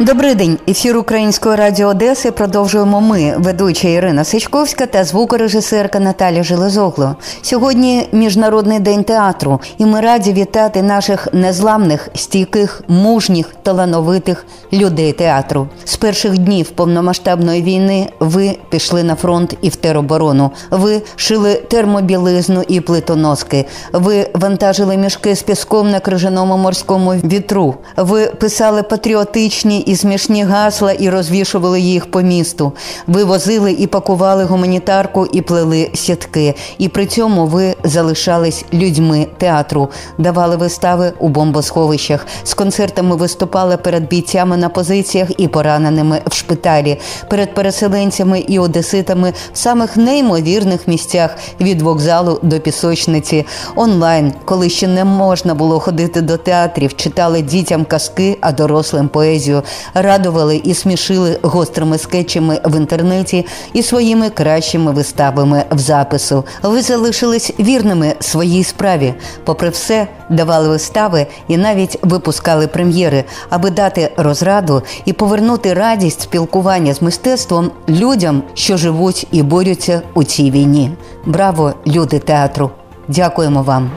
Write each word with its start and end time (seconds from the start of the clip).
Добрий 0.00 0.34
день, 0.34 0.58
ефір 0.68 0.96
Української 0.96 1.56
радіо 1.56 1.88
Одеси. 1.88 2.30
Продовжуємо 2.30 3.00
ми, 3.00 3.34
ведуча 3.38 3.88
Ірина 3.88 4.24
Сичковська 4.24 4.86
та 4.86 5.04
звукорежисерка 5.04 6.00
Наталя 6.00 6.42
Железогло. 6.42 7.16
Сьогодні 7.42 8.08
міжнародний 8.12 8.78
день 8.80 9.04
театру, 9.04 9.60
і 9.78 9.86
ми 9.86 10.00
раді 10.00 10.32
вітати 10.32 10.82
наших 10.82 11.28
незламних, 11.32 12.08
стійких, 12.14 12.82
мужніх, 12.88 13.54
талановитих 13.62 14.46
людей 14.72 15.12
театру. 15.12 15.68
З 15.84 15.96
перших 15.96 16.38
днів 16.38 16.70
повномасштабної 16.70 17.62
війни 17.62 18.08
ви 18.20 18.56
пішли 18.70 19.02
на 19.02 19.14
фронт 19.14 19.54
і 19.62 19.68
в 19.68 19.76
тероборону. 19.76 20.50
Ви 20.70 21.02
шили 21.16 21.54
термобілизну 21.54 22.62
і 22.68 22.80
плитоноски. 22.80 23.66
Ви 23.92 24.30
вантажили 24.34 24.96
мішки 24.96 25.36
з 25.36 25.42
піском 25.42 25.90
на 25.90 26.00
крижаному 26.00 26.56
морському 26.56 27.10
вітру. 27.10 27.74
Ви 27.96 28.26
писали 28.26 28.82
патріотичні 28.82 29.89
і 29.90 29.96
смішні 29.96 30.44
гасла 30.44 30.92
і 30.92 31.10
розвішували 31.10 31.80
їх 31.80 32.10
по 32.10 32.20
місту. 32.22 32.72
Ви 33.06 33.24
возили 33.24 33.72
і 33.72 33.86
пакували 33.86 34.44
гуманітарку 34.44 35.26
і 35.26 35.40
плели 35.40 35.90
сітки. 35.94 36.54
І 36.78 36.88
при 36.88 37.06
цьому 37.06 37.46
ви 37.46 37.76
залишались 37.84 38.64
людьми 38.72 39.26
театру, 39.38 39.88
давали 40.18 40.56
вистави 40.56 41.12
у 41.18 41.28
бомбосховищах. 41.28 42.26
З 42.44 42.54
концертами 42.54 43.16
виступали 43.16 43.76
перед 43.76 44.08
бійцями 44.08 44.56
на 44.56 44.68
позиціях 44.68 45.28
і 45.38 45.48
пораненими 45.48 46.20
в 46.26 46.34
шпиталі, 46.34 47.00
перед 47.28 47.54
переселенцями 47.54 48.40
і 48.40 48.58
одеситами 48.58 49.32
в 49.52 49.58
самих 49.58 49.96
неймовірних 49.96 50.88
місцях 50.88 51.36
від 51.60 51.82
вокзалу 51.82 52.38
до 52.42 52.60
пісочниці. 52.60 53.46
Онлайн, 53.76 54.32
коли 54.44 54.70
ще 54.70 54.86
не 54.86 55.04
можна 55.04 55.54
було 55.54 55.80
ходити 55.80 56.20
до 56.20 56.36
театрів, 56.36 56.96
читали 56.96 57.42
дітям 57.42 57.84
казки, 57.84 58.38
а 58.40 58.52
дорослим 58.52 59.08
поезію 59.08 59.62
радували 59.94 60.56
і 60.56 60.74
смішили 60.74 61.38
гострими 61.42 61.98
скетчами 61.98 62.60
в 62.64 62.76
інтернеті 62.76 63.46
і 63.72 63.82
своїми 63.82 64.30
кращими 64.30 64.92
виставами 64.92 65.64
в 65.70 65.78
запису. 65.78 66.44
Ви 66.62 66.82
залишились 66.82 67.52
вірними 67.60 68.14
своїй 68.20 68.64
справі. 68.64 69.14
Попри 69.44 69.68
все, 69.68 70.06
давали 70.30 70.68
вистави 70.68 71.26
і 71.48 71.56
навіть 71.56 71.98
випускали 72.02 72.66
прем'єри, 72.66 73.24
аби 73.50 73.70
дати 73.70 74.12
розраду 74.16 74.82
і 75.04 75.12
повернути 75.12 75.74
радість 75.74 76.20
спілкування 76.20 76.94
з 76.94 77.02
мистецтвом 77.02 77.70
людям, 77.88 78.42
що 78.54 78.76
живуть 78.76 79.26
і 79.30 79.42
борються 79.42 80.02
у 80.14 80.24
цій 80.24 80.50
війні. 80.50 80.90
Браво, 81.26 81.74
люди 81.86 82.18
театру! 82.18 82.70
Дякуємо 83.08 83.62
вам. 83.62 83.90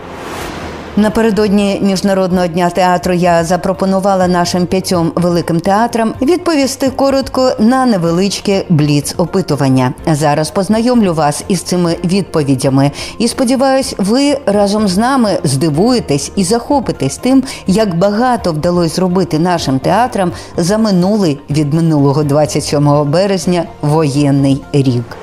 Напередодні 0.98 1.80
міжнародного 1.82 2.48
дня 2.48 2.70
театру 2.70 3.14
я 3.14 3.44
запропонувала 3.44 4.28
нашим 4.28 4.66
п'ятьом 4.66 5.12
великим 5.16 5.60
театрам 5.60 6.14
відповісти 6.22 6.90
коротко 6.90 7.52
на 7.60 7.86
невеличке 7.86 8.66
бліц 8.70 9.16
опитування. 9.18 9.94
Зараз 10.12 10.52
познайомлю 10.52 11.14
вас 11.14 11.44
із 11.48 11.62
цими 11.62 11.96
відповідями 12.04 12.92
і 13.18 13.28
сподіваюсь, 13.28 13.96
ви 13.98 14.38
разом 14.46 14.88
з 14.88 14.98
нами 14.98 15.38
здивуєтесь 15.44 16.32
і 16.36 16.44
захопитесь 16.44 17.18
тим, 17.18 17.44
як 17.68 17.98
багато 17.98 18.52
вдалося 18.52 18.96
зробити 18.96 19.40
нашим 19.40 19.80
театрам 19.80 20.32
за 20.58 20.78
минулий 20.78 21.40
від 21.50 21.74
минулого 21.74 22.24
27 22.24 23.12
березня 23.12 23.64
воєнний 23.82 24.62
рік. 24.74 25.23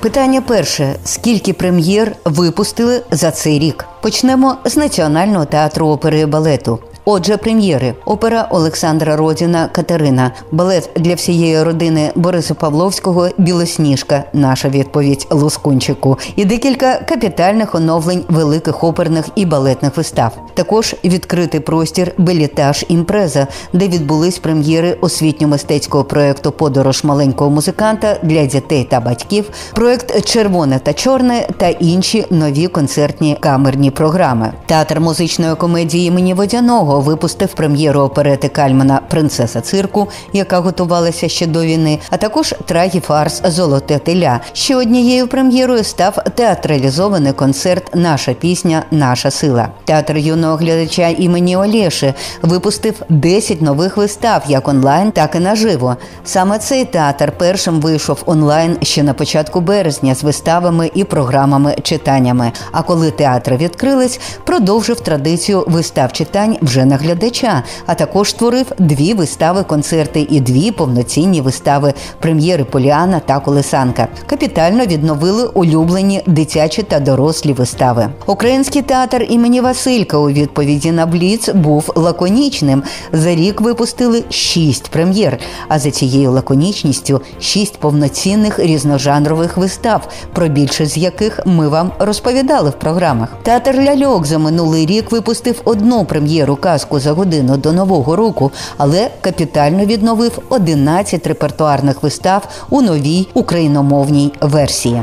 Питання 0.00 0.40
перше: 0.40 0.96
скільки 1.04 1.52
прем'єр 1.52 2.16
випустили 2.24 3.02
за 3.10 3.30
цей 3.30 3.58
рік? 3.58 3.84
Почнемо 4.02 4.56
з 4.64 4.76
Національного 4.76 5.44
театру 5.44 5.88
опери 5.88 6.20
і 6.20 6.26
балету. 6.26 6.78
Отже, 7.04 7.36
прем'єри, 7.36 7.94
опера 8.04 8.48
Олександра 8.50 9.16
Родіна 9.16 9.68
Катерина, 9.72 10.32
балет 10.52 10.90
для 10.96 11.14
всієї 11.14 11.62
родини 11.62 12.12
Бориса 12.14 12.54
Павловського 12.54 13.28
Білосніжка. 13.38 14.24
Наша 14.32 14.68
відповідь 14.68 15.26
Лускунчику, 15.30 16.18
і 16.36 16.44
декілька 16.44 16.98
капітальних 16.98 17.74
оновлень 17.74 18.24
великих 18.28 18.84
оперних 18.84 19.28
і 19.34 19.46
балетних 19.46 19.96
вистав. 19.96 20.32
Також 20.54 20.94
відкритий 21.04 21.60
простір 21.60 22.12
Белітаж 22.18 22.84
імпреза, 22.88 23.46
де 23.72 23.88
відбулись 23.88 24.38
прем'єри 24.38 24.96
освітньо-мистецького 25.00 26.04
проекту 26.04 26.52
Подорож 26.52 27.04
маленького 27.04 27.50
музиканта 27.50 28.16
для 28.22 28.46
дітей 28.46 28.84
та 28.90 29.00
батьків, 29.00 29.50
проект 29.74 30.24
Червоне 30.24 30.78
та 30.78 30.92
чорне 30.92 31.46
та 31.56 31.68
інші 31.68 32.26
нові 32.30 32.66
концертні 32.66 33.36
камерні 33.40 33.90
програми. 33.90 34.52
Театр 34.66 35.00
музичної 35.00 35.54
комедії 35.54 36.06
імені 36.06 36.34
Водяного 36.34 37.00
випустив 37.00 37.48
прем'єру 37.48 38.00
оперети 38.00 38.48
Кальмана 38.48 39.00
Принцеса 39.10 39.60
цирку, 39.60 40.08
яка 40.32 40.60
готувалася 40.60 41.28
ще 41.28 41.46
до 41.46 41.62
війни, 41.62 41.98
а 42.10 42.16
також 42.16 42.54
трагіфарс 42.66 43.42
Золоте 43.44 43.98
теля. 43.98 44.40
Ще 44.52 44.76
однією 44.76 45.28
прем'єрою 45.28 45.84
став 45.84 46.16
театралізований 46.34 47.32
концерт 47.32 47.90
Наша 47.94 48.32
пісня, 48.34 48.82
наша 48.90 49.30
сила. 49.30 49.68
Театр 49.84 50.14
юного 50.40 50.56
глядача 50.56 51.08
імені 51.08 51.56
Олєши 51.56 52.14
випустив 52.42 52.94
10 53.08 53.62
нових 53.62 53.96
вистав, 53.96 54.42
як 54.48 54.68
онлайн, 54.68 55.10
так 55.10 55.34
і 55.34 55.38
наживо. 55.38 55.96
Саме 56.24 56.58
цей 56.58 56.84
театр 56.84 57.32
першим 57.38 57.80
вийшов 57.80 58.22
онлайн 58.26 58.76
ще 58.82 59.02
на 59.02 59.14
початку 59.14 59.60
березня 59.60 60.14
з 60.14 60.22
виставами 60.22 60.90
і 60.94 61.04
програмами 61.04 61.76
читаннями. 61.82 62.52
А 62.72 62.82
коли 62.82 63.10
театри 63.10 63.56
відкрились, 63.56 64.20
продовжив 64.44 65.00
традицію 65.00 65.64
вистав 65.66 66.12
читань 66.12 66.56
вже 66.62 66.84
на 66.84 66.96
глядача, 66.96 67.62
а 67.86 67.94
також 67.94 68.30
створив 68.30 68.66
дві 68.78 69.14
вистави, 69.14 69.62
концерти 69.62 70.26
і 70.30 70.40
дві 70.40 70.70
повноцінні 70.70 71.40
вистави 71.40 71.94
прем'єри 72.20 72.64
Поліана 72.64 73.20
та 73.20 73.40
Колесанка. 73.40 74.08
Капітально 74.26 74.86
відновили 74.86 75.46
улюблені 75.46 76.22
дитячі 76.26 76.82
та 76.82 77.00
дорослі 77.00 77.52
вистави. 77.52 78.08
Український 78.26 78.82
театр 78.82 79.26
імені 79.28 79.60
Василька 79.60 80.18
у 80.18 80.29
відповіді 80.32 80.92
на 80.92 81.06
Бліц 81.06 81.48
був 81.48 81.92
лаконічним. 81.94 82.82
За 83.12 83.34
рік 83.34 83.60
випустили 83.60 84.24
шість 84.30 84.88
прем'єр. 84.88 85.38
А 85.68 85.78
за 85.78 85.90
цією 85.90 86.32
лаконічністю 86.32 87.20
шість 87.40 87.76
повноцінних 87.76 88.58
різножанрових 88.58 89.56
вистав, 89.56 90.08
про 90.32 90.48
більшість 90.48 90.92
з 90.92 90.96
яких 90.96 91.40
ми 91.46 91.68
вам 91.68 91.92
розповідали 91.98 92.70
в 92.70 92.78
програмах. 92.78 93.28
Театр 93.42 93.74
ляльок 93.74 94.26
за 94.26 94.38
минулий 94.38 94.86
рік 94.86 95.12
випустив 95.12 95.60
одну 95.64 96.04
прем'єру 96.04 96.56
казку 96.56 97.00
за 97.00 97.12
годину 97.12 97.56
до 97.56 97.72
нового 97.72 98.16
року, 98.16 98.52
але 98.76 99.10
капітально 99.20 99.84
відновив 99.84 100.38
11 100.48 101.26
репертуарних 101.26 102.02
вистав 102.02 102.48
у 102.70 102.82
новій 102.82 103.28
україномовній 103.34 104.32
версії. 104.40 105.02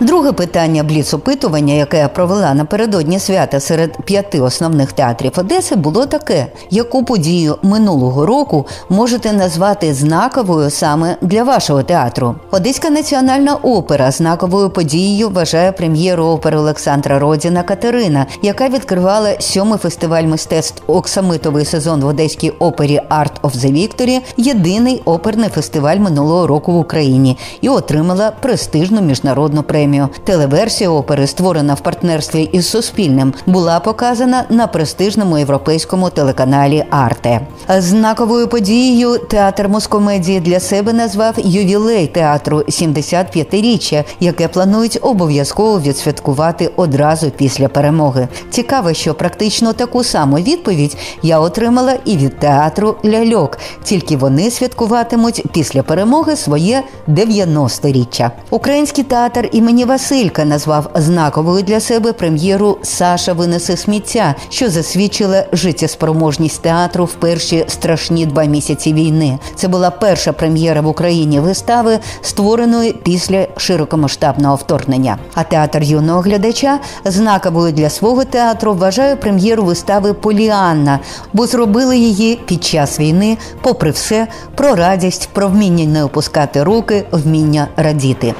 Друге 0.00 0.32
питання 0.32 0.82
бліц-опитування, 0.82 1.74
яке 1.74 1.98
я 1.98 2.08
провела 2.08 2.54
напередодні 2.54 3.18
свята 3.18 3.60
серед 3.60 3.98
п'яти 4.04 4.40
основних 4.40 4.92
театрів 4.92 5.32
Одеси, 5.36 5.76
було 5.76 6.06
таке: 6.06 6.46
яку 6.70 7.04
подію 7.04 7.56
минулого 7.62 8.26
року 8.26 8.66
можете 8.88 9.32
назвати 9.32 9.94
знаковою 9.94 10.70
саме 10.70 11.16
для 11.22 11.42
вашого 11.42 11.82
театру? 11.82 12.34
Одеська 12.50 12.90
національна 12.90 13.54
опера 13.54 14.10
знаковою 14.10 14.70
подією 14.70 15.28
вважає 15.28 15.72
прем'єру 15.72 16.24
опери 16.24 16.58
Олександра 16.58 17.18
Родіна 17.18 17.62
Катерина, 17.62 18.26
яка 18.42 18.68
відкривала 18.68 19.40
сьомий 19.40 19.78
фестиваль 19.78 20.24
мистецтв 20.24 20.82
Оксамитовий 20.86 21.64
сезон 21.64 22.00
в 22.00 22.06
Одеській 22.06 22.50
опері 22.50 23.00
Art 23.10 23.40
of 23.42 23.56
the 23.56 23.72
Victory, 23.72 24.20
єдиний 24.36 25.02
оперний 25.04 25.48
фестиваль 25.48 25.96
минулого 25.96 26.46
року 26.46 26.72
в 26.72 26.78
Україні, 26.78 27.38
і 27.60 27.68
отримала 27.68 28.32
престижну 28.40 29.00
міжнародну 29.00 29.62
премію 29.62 29.87
премію. 29.88 30.08
Телеверсія 30.24 30.90
опери, 30.90 31.26
створена 31.26 31.74
в 31.74 31.80
партнерстві 31.80 32.42
із 32.52 32.68
Суспільним, 32.68 33.34
була 33.46 33.80
показана 33.80 34.44
на 34.48 34.66
престижному 34.66 35.38
європейському 35.38 36.10
телеканалі 36.10 36.84
Арте. 36.90 37.40
Знаковою 37.78 38.48
подією 38.48 39.18
театр 39.18 39.68
Москомедії 39.68 40.40
для 40.40 40.60
себе 40.60 40.92
назвав 40.92 41.34
ювілей 41.38 42.06
театру 42.06 42.58
75-річчя, 42.58 44.04
яке 44.20 44.48
планують 44.48 44.98
обов'язково 45.02 45.80
відсвяткувати 45.80 46.70
одразу 46.76 47.30
після 47.30 47.68
перемоги. 47.68 48.28
Цікаво, 48.50 48.92
що 48.92 49.14
практично 49.14 49.72
таку 49.72 50.04
саму 50.04 50.36
відповідь 50.36 50.96
я 51.22 51.40
отримала 51.40 51.94
і 52.04 52.16
від 52.16 52.38
театру 52.38 52.96
Ляльок, 53.04 53.58
тільки 53.84 54.16
вони 54.16 54.50
святкуватимуть 54.50 55.42
після 55.52 55.82
перемоги 55.82 56.36
своє 56.36 56.82
90-річчя. 57.08 58.30
Український 58.50 59.04
театр 59.04 59.48
імені 59.52 59.77
імені 59.78 59.90
Василька 59.90 60.44
назвав 60.44 60.90
знаковою 60.94 61.62
для 61.62 61.80
себе 61.80 62.12
прем'єру 62.12 62.78
Саша 62.82 63.32
винесе 63.32 63.76
сміття, 63.76 64.34
що 64.48 64.70
засвідчила 64.70 65.44
життєспроможність 65.52 66.62
театру 66.62 67.04
в 67.04 67.12
перші 67.12 67.64
страшні 67.68 68.26
два 68.26 68.44
місяці 68.44 68.92
війни. 68.92 69.38
Це 69.54 69.68
була 69.68 69.90
перша 69.90 70.32
прем'єра 70.32 70.80
в 70.80 70.86
Україні 70.86 71.40
вистави, 71.40 71.98
створеної 72.22 72.92
після 72.92 73.46
широкомасштабного 73.56 74.56
вторгнення. 74.56 75.18
А 75.34 75.42
театр 75.44 75.82
юного 75.82 76.20
глядача 76.20 76.80
знаковою 77.04 77.72
для 77.72 77.90
свого 77.90 78.24
театру 78.24 78.74
вважає 78.74 79.16
прем'єру 79.16 79.64
вистави 79.64 80.12
Поліанна, 80.12 80.98
бо 81.32 81.46
зробили 81.46 81.98
її 81.98 82.40
під 82.46 82.64
час 82.64 83.00
війни, 83.00 83.38
попри 83.62 83.90
все, 83.90 84.26
про 84.54 84.74
радість, 84.74 85.28
про 85.32 85.48
вміння 85.48 85.84
не 85.84 86.04
опускати 86.04 86.62
руки, 86.62 87.04
вміння 87.12 87.68
радіти. 87.76 88.34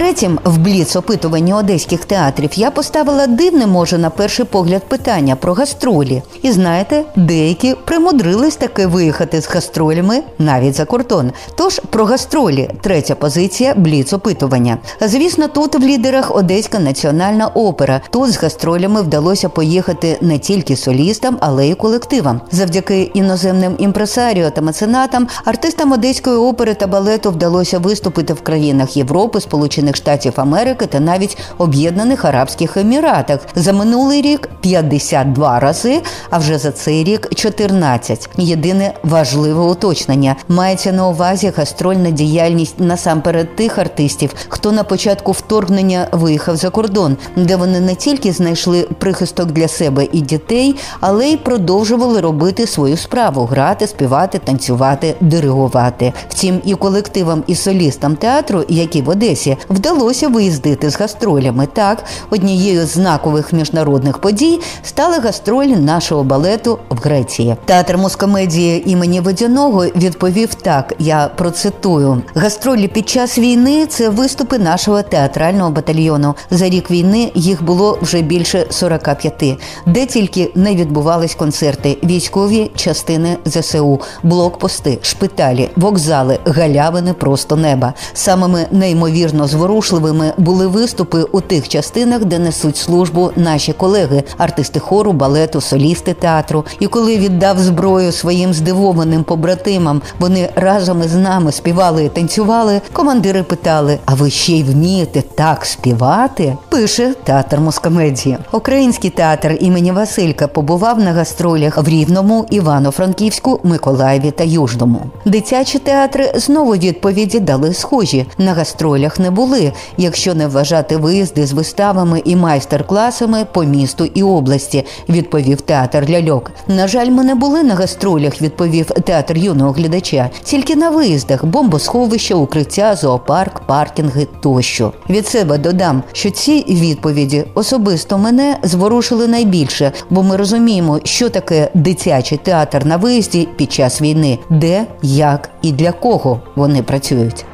Третім 0.00 0.38
в 0.44 0.58
бліц 0.58 0.96
опитуванні 0.96 1.54
одеських 1.54 2.04
театрів 2.04 2.50
я 2.54 2.70
поставила 2.70 3.26
дивне, 3.26 3.66
може, 3.66 3.98
на 3.98 4.10
перший 4.10 4.44
погляд 4.44 4.82
питання 4.88 5.36
про 5.36 5.52
гастролі. 5.52 6.22
І 6.42 6.52
знаєте, 6.52 7.04
деякі 7.16 7.74
примудрились 7.84 8.56
таки 8.56 8.86
виїхати 8.86 9.40
з 9.40 9.48
гастролями 9.48 10.22
навіть 10.38 10.74
за 10.74 10.84
кордон. 10.84 11.32
Тож 11.54 11.80
про 11.90 12.04
гастролі 12.04 12.70
третя 12.80 13.14
позиція 13.14 13.74
бліц 13.74 14.12
опитування. 14.12 14.78
Звісно, 15.00 15.48
тут 15.48 15.74
в 15.74 15.82
лідерах 15.82 16.36
Одеська 16.36 16.78
національна 16.78 17.46
опера. 17.46 18.00
Тут 18.10 18.30
з 18.30 18.36
гастролями 18.36 19.02
вдалося 19.02 19.48
поїхати 19.48 20.18
не 20.20 20.38
тільки 20.38 20.76
солістам, 20.76 21.38
але 21.40 21.68
й 21.68 21.74
колективам. 21.74 22.40
Завдяки 22.52 23.02
іноземним 23.02 23.76
імпресаріо 23.78 24.50
та 24.50 24.60
меценатам, 24.60 25.28
артистам 25.44 25.92
Одеської 25.92 26.36
опери 26.36 26.74
та 26.74 26.86
балету 26.86 27.30
вдалося 27.30 27.78
виступити 27.78 28.32
в 28.32 28.40
країнах 28.40 28.96
Європи, 28.96 29.40
Сполучених. 29.40 29.89
Сполучених 29.90 29.96
Штатів 29.96 30.32
Америки 30.36 30.86
та 30.86 31.00
навіть 31.00 31.38
Об'єднаних 31.58 32.24
Арабських 32.24 32.76
Еміратах. 32.76 33.40
За 33.54 33.72
минулий 33.72 34.22
рік 34.22 34.48
52 34.60 35.60
рази, 35.60 36.02
а 36.30 36.38
вже 36.38 36.58
за 36.58 36.72
цей 36.72 37.04
рік 37.04 37.28
14. 37.34 38.28
Єдине 38.36 38.92
важливе 39.02 39.62
уточнення 39.62 40.36
мається 40.48 40.92
на 40.92 41.08
увазі 41.08 41.52
гастрольна 41.56 42.10
діяльність 42.10 42.74
насамперед 42.78 43.56
тих 43.56 43.78
артистів, 43.78 44.34
хто 44.48 44.72
на 44.72 44.84
початку 44.84 45.32
вторгнення 45.32 46.06
виїхав 46.12 46.56
за 46.56 46.70
кордон, 46.70 47.16
де 47.36 47.56
вони 47.56 47.80
не 47.80 47.94
тільки 47.94 48.32
знайшли 48.32 48.88
прихисток 48.98 49.52
для 49.52 49.68
себе 49.68 50.08
і 50.12 50.20
дітей, 50.20 50.76
але 51.00 51.28
й 51.28 51.36
продовжували 51.36 52.20
робити 52.20 52.66
свою 52.66 52.96
справу 52.96 53.44
грати, 53.44 53.86
співати, 53.86 54.40
танцювати, 54.44 55.14
диригувати. 55.20 56.12
Втім, 56.28 56.60
і 56.64 56.74
колективам, 56.74 57.44
і 57.46 57.54
солістам 57.54 58.16
театру, 58.16 58.64
які 58.68 59.02
в 59.02 59.08
Одесі, 59.08 59.56
вдалося 59.70 60.28
виїздити 60.28 60.90
з 60.90 61.00
гастролями. 61.00 61.68
Так, 61.72 62.04
однією 62.30 62.86
з 62.86 62.90
знакових 62.90 63.52
міжнародних 63.52 64.18
подій 64.18 64.60
стали 64.82 65.18
гастролі 65.18 65.76
нашого 65.76 66.24
балету 66.24 66.78
в 66.88 66.96
Греції. 66.96 67.56
Театр 67.64 67.96
мускомедії 67.96 68.90
імені 68.90 69.20
Водяного 69.20 69.86
відповів 69.86 70.54
так: 70.54 70.94
я 70.98 71.30
процитую: 71.36 72.22
гастролі 72.34 72.88
під 72.88 73.08
час 73.08 73.38
війни 73.38 73.86
це 73.86 74.08
виступи 74.08 74.58
нашого 74.58 75.02
театрального 75.02 75.70
батальйону. 75.70 76.34
За 76.50 76.68
рік 76.68 76.90
війни 76.90 77.32
їх 77.34 77.62
було 77.64 77.98
вже 78.02 78.22
більше 78.22 78.66
45, 78.70 79.58
де 79.86 80.06
тільки 80.06 80.52
не 80.54 80.74
відбувались 80.74 81.34
концерти, 81.34 81.98
військові 82.04 82.70
частини 82.76 83.36
ЗСУ, 83.44 84.00
блокпости, 84.22 84.98
шпиталі, 85.02 85.70
вокзали, 85.76 86.38
галявини 86.44 87.12
просто 87.12 87.56
неба. 87.56 87.94
Самими 88.12 88.66
неймовірно 88.70 89.46
зворотними 89.46 89.59
зворушливими 89.60 90.32
були 90.38 90.66
виступи 90.66 91.22
у 91.32 91.40
тих 91.40 91.68
частинах, 91.68 92.24
де 92.24 92.38
несуть 92.38 92.76
службу 92.76 93.30
наші 93.36 93.72
колеги, 93.72 94.22
артисти 94.38 94.80
хору, 94.80 95.12
балету, 95.12 95.60
солісти 95.60 96.14
театру. 96.14 96.64
І 96.80 96.86
коли 96.86 97.18
віддав 97.18 97.58
зброю 97.58 98.12
своїм 98.12 98.54
здивованим 98.54 99.24
побратимам, 99.24 100.02
вони 100.18 100.48
разом 100.54 101.02
із 101.02 101.14
нами 101.14 101.52
співали 101.52 102.04
і 102.04 102.08
танцювали. 102.08 102.80
Командири 102.92 103.42
питали: 103.42 103.98
А 104.06 104.14
ви 104.14 104.30
ще 104.30 104.52
й 104.52 104.62
вмієте 104.62 105.22
так 105.22 105.64
співати? 105.64 106.56
Пише 106.68 107.14
театр 107.24 107.60
Москомедії. 107.60 108.38
Український 108.52 109.10
театр 109.10 109.56
імені 109.60 109.92
Василька 109.92 110.48
побував 110.48 110.98
на 110.98 111.12
гастролях 111.12 111.78
в 111.78 111.88
Рівному, 111.88 112.46
Івано-Франківську, 112.50 113.60
Миколаєві 113.62 114.30
та 114.30 114.44
Южному. 114.44 115.00
Дитячі 115.24 115.78
театри 115.78 116.32
знову 116.34 116.72
відповіді 116.72 117.40
дали 117.40 117.74
схожі. 117.74 118.26
На 118.38 118.52
гастролях 118.52 119.18
не 119.18 119.30
були 119.30 119.49
були, 119.50 119.72
якщо 119.96 120.34
не 120.34 120.46
вважати 120.46 120.96
виїзди 120.96 121.46
з 121.46 121.52
виставами 121.52 122.22
і 122.24 122.36
майстер-класами 122.36 123.46
по 123.52 123.64
місту 123.64 124.04
і 124.14 124.22
області, 124.22 124.84
відповів 125.08 125.60
театр 125.60 126.06
ляльок. 126.10 126.50
На 126.68 126.88
жаль, 126.88 127.10
ми 127.10 127.24
не 127.24 127.34
були 127.34 127.62
на 127.62 127.74
гастролях, 127.74 128.42
відповів 128.42 128.86
театр 128.86 129.36
юного 129.36 129.72
глядача, 129.72 130.30
тільки 130.42 130.76
на 130.76 130.90
виїздах, 130.90 131.44
бомбосховища, 131.44 132.34
укриття, 132.34 132.96
зоопарк, 132.96 133.60
паркінги 133.60 134.26
тощо. 134.40 134.92
Від 135.10 135.26
себе 135.26 135.58
додам, 135.58 136.02
що 136.12 136.30
ці 136.30 136.64
відповіді 136.68 137.44
особисто 137.54 138.18
мене 138.18 138.56
зворушили 138.62 139.28
найбільше, 139.28 139.92
бо 140.10 140.22
ми 140.22 140.36
розуміємо, 140.36 141.00
що 141.04 141.30
таке 141.30 141.70
дитячий 141.74 142.38
театр 142.38 142.86
на 142.86 142.96
виїзді 142.96 143.48
під 143.56 143.72
час 143.72 144.02
війни, 144.02 144.38
де, 144.50 144.86
як 145.02 145.50
і 145.62 145.72
для 145.72 145.92
кого 145.92 146.40
вони 146.56 146.82
працюють. 146.82 147.44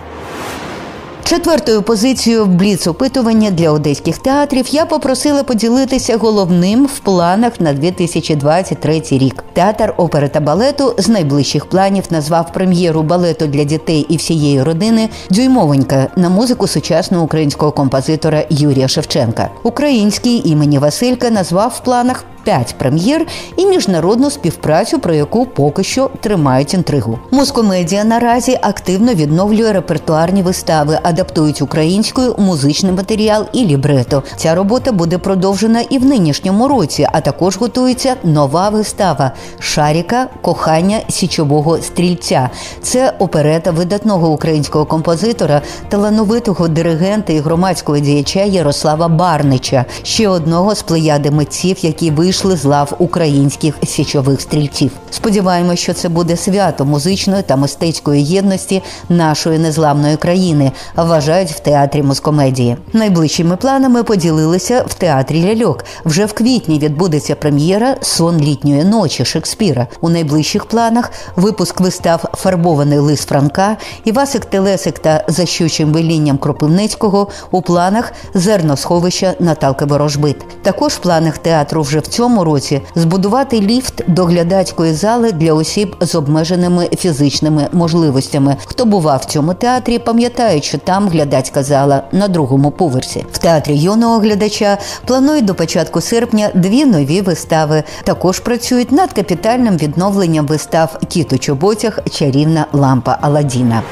Четвертою 1.28 1.82
позицією 1.82 2.44
в 2.44 2.48
бліц 2.48 2.86
опитування 2.86 3.50
для 3.50 3.70
одеських 3.70 4.18
театрів 4.18 4.66
я 4.68 4.86
попросила 4.86 5.42
поділитися 5.42 6.16
головним 6.16 6.86
в 6.86 6.98
планах 6.98 7.60
на 7.60 7.72
2023 7.72 9.02
рік. 9.10 9.44
Театр 9.52 9.94
опери 9.96 10.28
та 10.28 10.40
балету 10.40 10.94
з 10.98 11.08
найближчих 11.08 11.66
планів 11.66 12.04
назвав 12.10 12.52
прем'єру 12.52 13.02
балету 13.02 13.46
для 13.46 13.64
дітей 13.64 14.06
і 14.08 14.16
всієї 14.16 14.62
родини 14.62 15.08
Дюймовенька 15.30 16.06
на 16.16 16.28
музику 16.28 16.66
сучасного 16.66 17.24
українського 17.24 17.72
композитора 17.72 18.44
Юрія 18.50 18.88
Шевченка. 18.88 19.50
Український 19.62 20.50
імені 20.50 20.78
Василька 20.78 21.30
назвав 21.30 21.74
в 21.76 21.84
планах 21.84 22.24
п'ять 22.46 22.74
прем'єр 22.78 23.26
і 23.56 23.66
міжнародну 23.66 24.30
співпрацю, 24.30 24.98
про 24.98 25.14
яку 25.14 25.46
поки 25.46 25.84
що 25.84 26.10
тримають 26.20 26.74
інтригу. 26.74 27.18
Москомедія 27.30 28.04
наразі 28.04 28.58
активно 28.62 29.14
відновлює 29.14 29.72
репертуарні 29.72 30.42
вистави, 30.42 30.98
адаптують 31.02 31.62
українською 31.62 32.34
музичний 32.38 32.92
матеріал 32.92 33.46
і 33.52 33.64
лібрето. 33.64 34.22
Ця 34.36 34.54
робота 34.54 34.92
буде 34.92 35.18
продовжена 35.18 35.80
і 35.80 35.98
в 35.98 36.04
нинішньому 36.04 36.68
році, 36.68 37.06
а 37.12 37.20
також 37.20 37.56
готується 37.56 38.16
нова 38.24 38.68
вистава 38.68 39.32
Шаріка 39.58 40.28
Кохання 40.42 40.98
січового 41.08 41.78
стрільця. 41.78 42.50
Це 42.82 43.12
оперета 43.18 43.70
видатного 43.70 44.28
українського 44.28 44.84
композитора, 44.84 45.62
талановитого 45.88 46.68
диригента 46.68 47.32
і 47.32 47.38
громадського 47.38 47.98
діяча 47.98 48.40
Ярослава 48.40 49.08
Барнича, 49.08 49.84
ще 50.02 50.28
одного 50.28 50.74
з 50.74 50.82
плеяди 50.82 51.30
митців, 51.30 51.76
які 51.82 52.10
вийшли 52.10 52.35
вийшли 52.36 52.56
з 52.56 52.64
лав 52.64 52.92
українських 52.98 53.74
січових 53.84 54.40
стрільців. 54.40 54.90
Сподіваємось, 55.10 55.78
що 55.78 55.94
це 55.94 56.08
буде 56.08 56.36
свято 56.36 56.84
музичної 56.84 57.42
та 57.42 57.56
мистецької 57.56 58.24
єдності 58.24 58.82
нашої 59.08 59.58
незламної 59.58 60.16
країни. 60.16 60.72
Вважають 60.96 61.50
в 61.50 61.58
театрі 61.58 62.02
Москомедії. 62.02 62.76
Найближчими 62.92 63.56
планами 63.56 64.02
поділилися 64.02 64.84
в 64.88 64.94
театрі 64.94 65.44
Ляльок. 65.44 65.84
Вже 66.04 66.26
в 66.26 66.32
квітні 66.32 66.78
відбудеться 66.78 67.34
прем'єра 67.34 67.96
Сон 68.00 68.40
літньої 68.40 68.84
ночі 68.84 69.24
Шекспіра. 69.24 69.86
У 70.00 70.08
найближчих 70.08 70.64
планах 70.64 71.12
випуск 71.36 71.80
вистав 71.80 72.24
Фарбований 72.34 72.98
лис 72.98 73.20
Франка, 73.20 73.76
Івасик 74.04 74.44
Телесик 74.44 74.98
та 74.98 75.24
за 75.28 75.46
щучим 75.46 75.92
велінням 75.92 76.38
Кропивницького 76.38 77.28
у 77.50 77.62
планах 77.62 78.12
зерносховища 78.34 79.34
Наталки 79.40 79.84
Ворожбит. 79.84 80.62
Також 80.62 80.92
в 80.92 80.98
планах 80.98 81.38
театру 81.38 81.82
вже 81.82 81.98
в 81.98 82.06
цьому 82.06 82.25
цьому 82.26 82.44
році 82.44 82.80
збудувати 82.94 83.60
ліфт 83.60 84.02
до 84.06 84.24
глядацької 84.24 84.92
зали 84.92 85.32
для 85.32 85.52
осіб 85.52 85.96
з 86.00 86.14
обмеженими 86.14 86.88
фізичними 86.98 87.68
можливостями. 87.72 88.56
Хто 88.64 88.84
бував 88.84 89.20
в 89.22 89.24
цьому 89.24 89.54
театрі, 89.54 89.98
пам'ятають, 89.98 90.64
що 90.64 90.78
там 90.78 91.08
глядацька 91.08 91.62
зала 91.62 92.02
на 92.12 92.28
другому 92.28 92.70
поверсі. 92.70 93.24
В 93.32 93.38
театрі 93.38 93.76
юного 93.76 94.18
глядача 94.18 94.78
планують 95.04 95.44
до 95.44 95.54
початку 95.54 96.00
серпня 96.00 96.50
дві 96.54 96.84
нові 96.84 97.20
вистави. 97.20 97.82
Також 98.04 98.40
працюють 98.40 98.92
над 98.92 99.12
капітальним 99.12 99.76
відновленням 99.76 100.46
вистав 100.46 100.98
Кіт 101.08 101.40
чоботях, 101.40 101.98
чарівна 102.10 102.66
лампа 102.72 103.18
Аладдіна. 103.20 103.82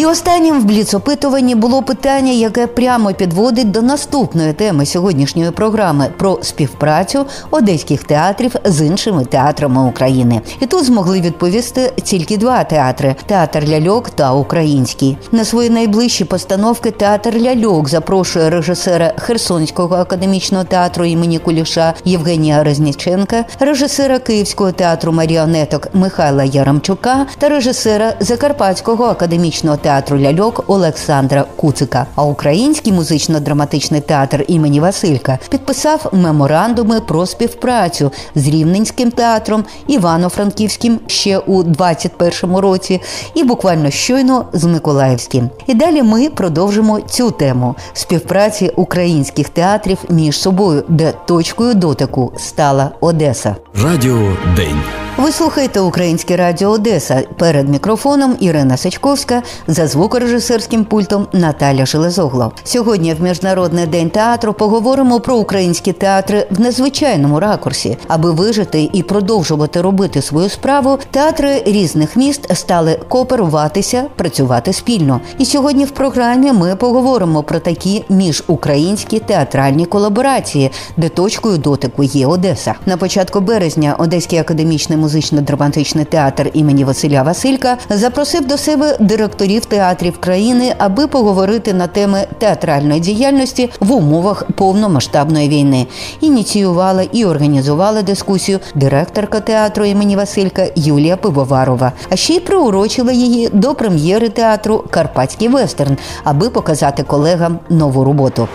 І 0.00 0.06
останнім 0.06 0.60
в 0.60 0.64
бліцопитуванні 0.64 1.54
було 1.54 1.82
питання, 1.82 2.32
яке 2.32 2.66
прямо 2.66 3.12
підводить 3.12 3.70
до 3.70 3.82
наступної 3.82 4.52
теми 4.52 4.86
сьогоднішньої 4.86 5.50
програми 5.50 6.06
про 6.16 6.38
співпрацю 6.42 7.26
одеських 7.50 8.04
театрів 8.04 8.54
з 8.64 8.86
іншими 8.86 9.24
театрами 9.24 9.82
України. 9.82 10.40
І 10.60 10.66
тут 10.66 10.84
змогли 10.84 11.20
відповісти 11.20 11.92
тільки 12.02 12.36
два 12.36 12.64
театри: 12.64 13.16
театр 13.26 13.64
ляльок 13.68 14.10
та 14.10 14.32
український. 14.32 15.18
На 15.32 15.44
свої 15.44 15.70
найближчі 15.70 16.24
постановки 16.24 16.90
театр 16.90 17.34
ляльок 17.36 17.88
запрошує 17.88 18.50
режисера 18.50 19.12
Херсонського 19.18 19.96
академічного 19.96 20.64
театру 20.64 21.04
імені 21.04 21.38
Куліша 21.38 21.94
Євгенія 22.04 22.64
Резніченка, 22.64 23.44
режисера 23.58 24.18
Київського 24.18 24.72
театру 24.72 25.12
маріонеток 25.12 25.88
Михайла 25.94 26.44
Яремчука 26.44 27.26
та 27.38 27.48
режисера 27.48 28.14
Закарпатського 28.20 29.04
академічного 29.04 29.76
театру 29.76 29.89
ляльок 30.18 30.64
Олександра 30.66 31.44
Куцика. 31.56 32.06
А 32.14 32.24
український 32.24 32.92
музично-драматичний 32.92 34.00
театр 34.00 34.44
імені 34.48 34.80
Василька 34.80 35.38
підписав 35.48 36.06
меморандуми 36.12 37.00
про 37.00 37.26
співпрацю 37.26 38.12
з 38.34 38.48
Рівненським 38.48 39.10
театром, 39.10 39.64
Івано-Франківським 39.86 41.00
ще 41.06 41.38
у 41.38 41.62
21-му 41.62 42.60
році, 42.60 43.00
і 43.34 43.44
буквально 43.44 43.90
щойно 43.90 44.44
з 44.52 44.64
Миколаївським. 44.64 45.50
І 45.66 45.74
далі 45.74 46.02
ми 46.02 46.30
продовжимо 46.30 47.00
цю 47.00 47.30
тему 47.30 47.74
співпраці 47.92 48.72
українських 48.76 49.48
театрів 49.48 49.98
між 50.08 50.38
собою, 50.38 50.84
де 50.88 51.12
точкою 51.26 51.74
дотику 51.74 52.32
стала 52.36 52.90
Одеса. 53.00 53.56
Радіо 53.74 54.36
День. 54.56 54.99
Ви 55.16 55.32
слухаєте 55.32 55.80
Українське 55.80 56.36
Радіо 56.36 56.70
Одеса. 56.70 57.22
Перед 57.36 57.68
мікрофоном 57.68 58.36
Ірина 58.40 58.76
Сачковська 58.76 59.42
за 59.66 59.86
звукорежисерським 59.86 60.84
пультом 60.84 61.26
Наталя 61.32 61.86
Железогло. 61.86 62.52
Сьогодні 62.64 63.14
в 63.14 63.22
міжнародний 63.22 63.86
день 63.86 64.10
театру 64.10 64.52
поговоримо 64.52 65.20
про 65.20 65.36
українські 65.36 65.92
театри 65.92 66.46
в 66.50 66.60
незвичайному 66.60 67.40
ракурсі, 67.40 67.98
аби 68.08 68.30
вижити 68.30 68.90
і 68.92 69.02
продовжувати 69.02 69.82
робити 69.82 70.22
свою 70.22 70.48
справу. 70.48 70.98
Театри 71.10 71.62
різних 71.66 72.16
міст 72.16 72.56
стали 72.56 73.00
кооперуватися, 73.08 74.04
працювати 74.16 74.72
спільно. 74.72 75.20
І 75.38 75.44
сьогодні 75.44 75.84
в 75.84 75.90
програмі 75.90 76.52
ми 76.52 76.76
поговоримо 76.76 77.42
про 77.42 77.58
такі 77.58 78.04
міжукраїнські 78.08 79.18
театральні 79.18 79.86
колаборації, 79.86 80.70
де 80.96 81.08
точкою 81.08 81.58
дотику 81.58 82.02
є 82.02 82.26
Одеса. 82.26 82.74
На 82.86 82.96
початку 82.96 83.40
березня 83.40 83.96
Одеський 83.98 84.38
академічний 84.38 84.99
музично-драматичний 85.00 86.04
театр 86.04 86.50
імені 86.52 86.84
Василя 86.84 87.22
Василька 87.22 87.76
запросив 87.90 88.46
до 88.46 88.58
себе 88.58 88.96
директорів 89.00 89.64
театрів 89.64 90.18
країни, 90.18 90.74
аби 90.78 91.06
поговорити 91.06 91.72
на 91.74 91.86
теми 91.86 92.26
театральної 92.38 93.00
діяльності 93.00 93.70
в 93.80 93.92
умовах 93.92 94.44
повномасштабної 94.56 95.48
війни. 95.48 95.86
Ініціювала 96.20 97.02
і 97.02 97.24
організувала 97.24 98.02
дискусію 98.02 98.58
директорка 98.74 99.40
театру 99.40 99.84
імені 99.84 100.16
Василька 100.16 100.66
Юлія 100.76 101.16
Пивоварова. 101.16 101.92
А 102.10 102.16
ще 102.16 102.34
й 102.34 102.40
приурочила 102.40 103.12
її 103.12 103.48
до 103.52 103.74
прем'єри 103.74 104.28
театру 104.28 104.84
Карпатський 104.90 105.48
вестерн, 105.48 105.96
аби 106.24 106.50
показати 106.50 107.02
колегам 107.02 107.58
нову 107.70 108.04
роботу. 108.04 108.48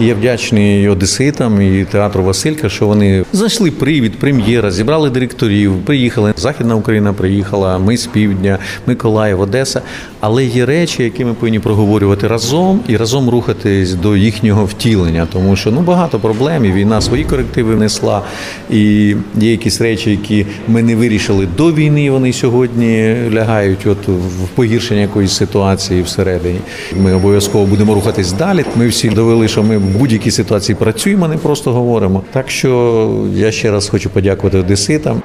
Я 0.00 0.14
вдячний 0.14 0.88
одеситам 0.88 1.62
і 1.62 1.84
театру 1.84 2.24
Василька, 2.24 2.68
що 2.68 2.86
вони 2.86 3.24
знайшли 3.32 3.70
привід, 3.70 4.18
прем'єра, 4.18 4.70
зібрали 4.70 5.10
директорів, 5.10 5.72
приїхали. 5.84 6.34
Західна 6.36 6.74
Україна 6.74 7.12
приїхала, 7.12 7.78
ми 7.78 7.96
з 7.96 8.06
півдня, 8.06 8.58
Миколаїв, 8.86 9.40
Одеса. 9.40 9.82
Але 10.20 10.44
є 10.44 10.66
речі, 10.66 11.02
які 11.02 11.24
ми 11.24 11.34
повинні 11.34 11.58
проговорювати 11.58 12.28
разом 12.28 12.80
і 12.88 12.96
разом 12.96 13.30
рухатись 13.30 13.94
до 13.94 14.16
їхнього 14.16 14.64
втілення, 14.64 15.26
тому 15.32 15.56
що 15.56 15.70
ну 15.70 15.80
багато 15.80 16.18
проблем. 16.18 16.64
і 16.64 16.72
Війна 16.72 17.00
свої 17.00 17.24
корективи 17.24 17.74
внесла, 17.74 18.22
і 18.70 19.14
є 19.40 19.50
якісь 19.50 19.80
речі, 19.80 20.10
які 20.10 20.46
ми 20.68 20.82
не 20.82 20.96
вирішили 20.96 21.48
до 21.56 21.72
війни. 21.72 22.10
Вони 22.10 22.32
сьогодні 22.32 23.16
лягають, 23.34 23.86
от 23.86 24.08
в 24.08 24.48
погіршення 24.54 25.00
якоїсь 25.00 25.32
ситуації 25.32 26.02
всередині. 26.02 26.58
Ми 27.02 27.14
обов'язково 27.14 27.66
будемо 27.66 27.94
рухатись 27.94 28.32
далі. 28.32 28.64
Ми 28.76 28.88
всі 28.88 29.08
довели, 29.08 29.48
що 29.48 29.62
ми 29.62 29.85
будь-якій 29.86 30.30
ситуації 30.30 30.76
працюємо, 30.76 31.28
не 31.28 31.36
просто 31.36 31.72
говоримо. 31.72 32.22
Так 32.32 32.50
що 32.50 33.10
я 33.34 33.52
ще 33.52 33.70
раз 33.70 33.88
хочу 33.88 34.10
подякувати 34.10 34.58
одеситам. 34.58 35.22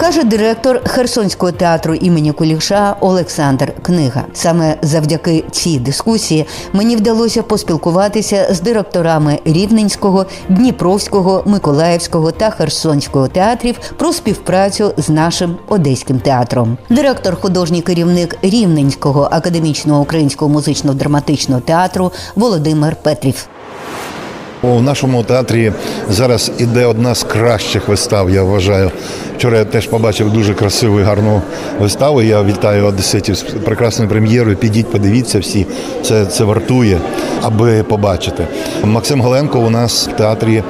Каже 0.00 0.24
директор 0.24 0.80
Херсонського 0.84 1.52
театру 1.52 1.94
імені 1.94 2.32
Куліша 2.32 2.96
Олександр 3.00 3.72
Книга. 3.82 4.24
Саме 4.32 4.76
завдяки 4.82 5.44
цій 5.50 5.78
дискусії 5.78 6.46
мені 6.72 6.96
вдалося 6.96 7.42
поспілкуватися 7.42 8.48
з 8.50 8.60
директорами 8.60 9.38
Рівненського, 9.44 10.26
Дніпровського, 10.48 11.42
Миколаївського 11.46 12.30
та 12.30 12.50
Херсонського 12.50 13.28
театрів 13.28 13.74
про 13.96 14.12
співпрацю 14.12 14.94
з 14.96 15.08
нашим 15.08 15.56
одеським 15.68 16.18
театром. 16.18 16.78
Директор, 16.90 17.40
художній 17.40 17.82
керівник 17.82 18.36
Рівненського 18.42 19.28
академічного 19.30 20.00
українського 20.00 20.50
музично-драматичного 20.54 21.60
театру 21.60 22.12
Володимир 22.36 22.96
Петрів. 23.02 23.48
У 24.62 24.80
нашому 24.80 25.24
театрі 25.24 25.72
зараз 26.10 26.52
іде 26.58 26.86
одна 26.86 27.14
з 27.14 27.22
кращих 27.22 27.88
вистав, 27.88 28.30
я 28.30 28.42
вважаю. 28.42 28.90
Вчора 29.40 29.58
я 29.58 29.64
теж 29.64 29.86
побачив 29.86 30.32
дуже 30.32 30.54
красиву 30.54 31.00
і 31.00 31.02
гарну 31.02 31.42
виставу. 31.80 32.22
Я 32.22 32.42
вітаю 32.42 32.86
одеситів 32.86 33.34
з 33.34 33.42
прекрасною 33.42 34.10
прем'єрою. 34.10 34.56
Підіть, 34.56 34.92
подивіться 34.92 35.38
всі. 35.38 35.66
Це 36.02 36.26
це 36.26 36.44
вартує, 36.44 36.98
аби 37.42 37.82
побачити. 37.82 38.46
Максим 38.84 39.22
Галенко 39.22 39.60
у 39.60 39.70
нас 39.70 40.08
в 40.08 40.16
театрі 40.16 40.62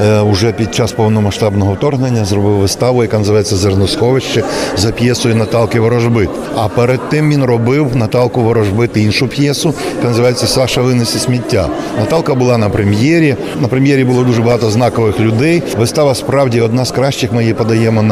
вже 0.00 0.48
е, 0.48 0.52
під 0.52 0.74
час 0.74 0.92
повномасштабного 0.92 1.72
вторгнення 1.72 2.24
зробив 2.24 2.52
виставу, 2.52 3.02
яка 3.02 3.18
називається 3.18 3.56
Зерносховище 3.56 4.42
за 4.76 4.90
п'єсою 4.90 5.34
Наталки 5.34 5.80
Ворожбит. 5.80 6.30
А 6.56 6.68
перед 6.68 7.08
тим 7.08 7.30
він 7.30 7.44
робив 7.44 7.96
Наталку 7.96 8.40
Ворожбит 8.40 8.96
іншу 8.96 9.28
п'єсу, 9.28 9.74
яка 9.96 10.08
називається 10.08 10.46
Саша 10.46 10.80
винесе 10.80 11.18
сміття. 11.18 11.68
Наталка 11.98 12.34
була 12.34 12.58
на 12.58 12.68
прем'єрі. 12.68 13.36
На 13.60 13.68
прем'єрі 13.68 14.04
було 14.04 14.24
дуже 14.24 14.42
багато 14.42 14.70
знакових 14.70 15.20
людей. 15.20 15.62
Вистава 15.78 16.14
справді 16.14 16.60
одна 16.60 16.84
з 16.84 16.90
кращих. 16.90 17.32
Ми 17.32 17.42
її 17.42 17.54
подаємо 17.54 18.02
на 18.02 18.11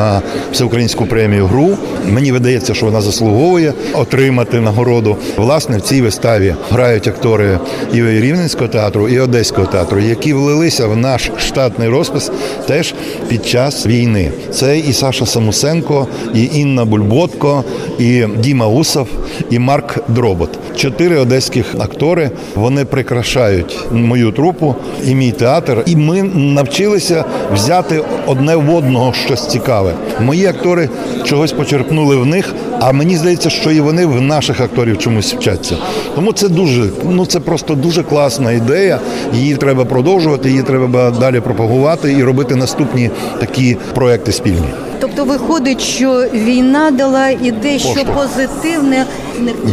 всеукраїнську 0.52 1.07
премію 1.07 1.47
гру. 1.47 1.76
Мені 2.07 2.33
видається, 2.33 2.75
що 2.75 2.87
вона 2.87 3.00
заслуговує 3.00 3.73
отримати 3.95 4.61
нагороду. 4.61 5.16
Власне, 5.37 5.78
в 5.78 5.80
цій 5.80 6.02
виставі 6.02 6.54
грають 6.71 7.09
актори 7.09 7.59
і 7.92 8.02
Рівненського 8.02 8.69
театру, 8.69 9.09
і 9.09 9.19
Одеського 9.19 9.66
театру, 9.66 10.00
які 10.00 10.33
влилися 10.33 10.87
в 10.87 10.97
наш 10.97 11.30
штатний 11.38 11.88
розпис 11.88 12.30
теж 12.66 12.95
під 13.28 13.47
час 13.47 13.87
війни. 13.87 14.30
Це 14.52 14.78
і 14.78 14.92
Саша 14.92 15.26
Самусенко, 15.26 16.07
і 16.35 16.45
Інна 16.45 16.85
Бульботко, 16.85 17.64
і 17.99 18.25
Діма 18.38 18.66
Усов, 18.66 19.09
і 19.50 19.59
Марк 19.59 19.99
Дробот. 20.09 20.50
Чотири 20.76 21.19
одеських 21.19 21.75
актори 21.78 22.30
вони 22.54 22.85
прикрашають 22.85 23.78
мою 23.92 24.33
трупу 24.33 24.75
і 25.04 25.14
мій 25.14 25.33
театр. 25.33 25.83
І 25.87 25.97
ми 25.97 26.23
навчилися 26.23 27.25
взяти 27.54 28.00
одне 28.26 28.57
в 28.57 28.75
одного 28.75 29.12
щось 29.12 29.47
цікаве. 29.47 29.89
Мої 30.20 30.47
актори 30.47 30.88
чогось 31.25 31.52
почерпнули 31.52 32.16
в 32.16 32.26
них, 32.26 32.54
а 32.80 32.92
мені 32.92 33.16
здається, 33.16 33.50
що 33.50 33.70
і 33.70 33.80
вони 33.80 34.06
в 34.06 34.20
наших 34.20 34.61
акторів 34.61 34.99
чомусь 34.99 35.35
вчаться. 35.35 35.76
Тому 36.14 36.32
це 36.32 36.49
дуже, 36.49 36.85
ну 37.04 37.26
це 37.26 37.40
просто 37.40 37.75
дуже 37.75 38.02
класна 38.02 38.52
ідея. 38.52 38.99
Її 39.35 39.56
треба 39.56 39.85
продовжувати, 39.85 40.50
її 40.50 40.62
треба 40.62 41.11
далі 41.11 41.40
пропагувати 41.40 42.12
і 42.12 42.25
робити 42.25 42.56
наступні 42.56 43.11
такі 43.40 43.76
проекти 43.94 44.32
спільні. 44.32 44.68
Тобто 45.00 45.25
виходить, 45.25 45.80
що 45.80 46.25
війна 46.35 46.90
дала 46.90 47.28
і 47.28 47.50
дещо 47.50 47.88
Поштовх. 47.88 48.16
позитивне. 48.16 49.07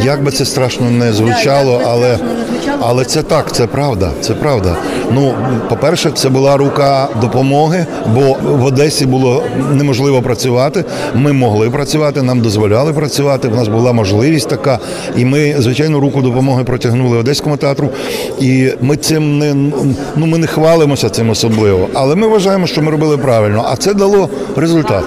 Як 0.03 0.23
би 0.23 0.31
це 0.31 0.45
страшно 0.45 0.89
не 0.89 1.13
звучало, 1.13 1.81
але 1.85 2.17
але 2.79 3.05
це 3.05 3.23
так, 3.23 3.51
це 3.51 3.67
правда. 3.67 4.11
Це 4.21 4.33
правда. 4.33 4.75
Ну, 5.11 5.33
по-перше, 5.69 6.11
це 6.11 6.29
була 6.29 6.57
рука 6.57 7.07
допомоги, 7.21 7.85
бо 8.15 8.37
в 8.43 8.65
Одесі 8.65 9.05
було 9.05 9.43
неможливо 9.73 10.21
працювати. 10.21 10.85
Ми 11.15 11.33
могли 11.33 11.69
працювати, 11.69 12.21
нам 12.21 12.41
дозволяли 12.41 12.93
працювати. 12.93 13.47
В 13.47 13.55
нас 13.55 13.67
була 13.67 13.93
можливість 13.93 14.49
така, 14.49 14.79
і 15.17 15.25
ми, 15.25 15.55
звичайно, 15.59 15.99
руку 15.99 16.21
допомоги 16.21 16.63
протягнули 16.63 17.17
одеському 17.17 17.57
театру. 17.57 17.89
І 18.39 18.69
ми 18.81 18.95
цим 18.95 19.37
не 19.37 19.53
ну 20.15 20.25
ми 20.25 20.37
не 20.37 20.47
хвалимося 20.47 21.09
цим 21.09 21.29
особливо, 21.29 21.87
але 21.93 22.15
ми 22.15 22.27
вважаємо, 22.27 22.67
що 22.67 22.81
ми 22.81 22.91
робили 22.91 23.17
правильно, 23.17 23.65
а 23.71 23.75
це 23.75 23.93
дало 23.93 24.29
результат. 24.55 25.03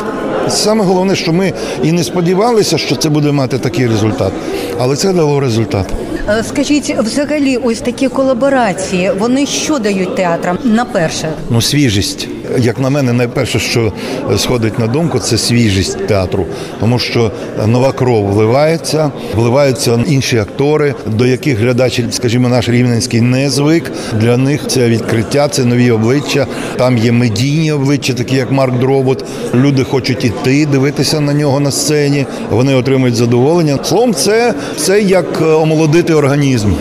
Саме 0.50 0.84
головне, 0.84 1.16
що 1.16 1.32
ми 1.32 1.52
і 1.82 1.92
не 1.92 2.04
сподівалися, 2.04 2.78
що 2.78 2.96
це 2.96 3.08
буде 3.08 3.32
мати 3.32 3.58
такий 3.58 3.86
результат, 3.86 4.32
але 4.78 4.96
це 4.96 5.12
дало 5.12 5.40
результат. 5.40 5.86
Е, 6.28 6.44
Скажіть, 6.48 6.96
взагалі, 6.98 7.56
ось 7.56 7.80
такі 7.80 8.08
колаборації, 8.08 9.10
вони 9.18 9.46
що 9.46 9.78
дають 9.78 10.16
театрам 10.16 10.58
на 10.64 10.84
перше? 10.84 11.32
Ну, 11.50 11.60
свіжість. 11.60 12.28
Як 12.58 12.78
на 12.78 12.90
мене, 12.90 13.12
найперше, 13.12 13.58
що 13.58 13.92
сходить 14.38 14.78
на 14.78 14.86
думку, 14.86 15.18
це 15.18 15.38
свіжість 15.38 16.06
театру, 16.06 16.46
тому 16.80 16.98
що 16.98 17.30
нова 17.66 17.92
кров 17.92 18.26
вливається, 18.26 19.10
вливаються 19.34 19.98
інші 20.06 20.38
актори, 20.38 20.94
до 21.06 21.26
яких 21.26 21.58
глядач, 21.58 22.02
скажімо, 22.10 22.48
наш 22.48 22.68
рівненський 22.68 23.20
не 23.20 23.50
звик. 23.50 23.92
Для 24.20 24.36
них 24.36 24.66
це 24.66 24.88
відкриття, 24.88 25.48
це 25.48 25.64
нові 25.64 25.90
обличчя. 25.90 26.46
Там 26.76 26.98
є 26.98 27.12
медійні 27.12 27.72
обличчя, 27.72 28.12
такі 28.12 28.36
як 28.36 28.52
Марк 28.52 28.78
Дробот. 28.78 29.24
Люди 29.54 29.84
хочуть 29.84 30.24
іти, 30.24 30.66
дивитися 30.66 31.20
на 31.20 31.32
нього 31.32 31.60
на 31.60 31.70
сцені. 31.70 32.26
Вони 32.50 32.74
отримують 32.74 33.16
задоволення. 33.16 33.78
Словом, 33.84 34.14
це, 34.14 34.54
це 34.76 35.00
як 35.00 35.40
омолодити 35.40 36.14
організм. 36.14 36.72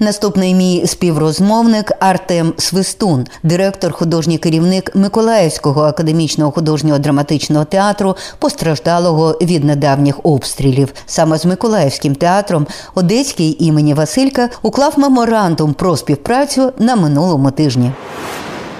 Наступний 0.00 0.54
мій 0.54 0.86
співрозмовник 0.86 1.92
Артем 2.00 2.54
Свистун, 2.58 3.26
директор, 3.42 3.92
художній 3.92 4.38
керівник 4.38 4.96
Миколаївського 4.96 5.82
академічного 5.82 6.50
художнього 6.50 6.98
драматичного 6.98 7.64
театру, 7.64 8.16
постраждалого 8.38 9.38
від 9.40 9.64
недавніх 9.64 10.20
обстрілів. 10.22 10.94
Саме 11.06 11.38
з 11.38 11.44
Миколаївським 11.44 12.14
театром 12.14 12.66
Одеський 12.94 13.64
імені 13.64 13.94
Василька 13.94 14.48
уклав 14.62 14.98
меморандум 14.98 15.74
про 15.74 15.96
співпрацю 15.96 16.72
на 16.78 16.96
минулому 16.96 17.50
тижні. 17.50 17.92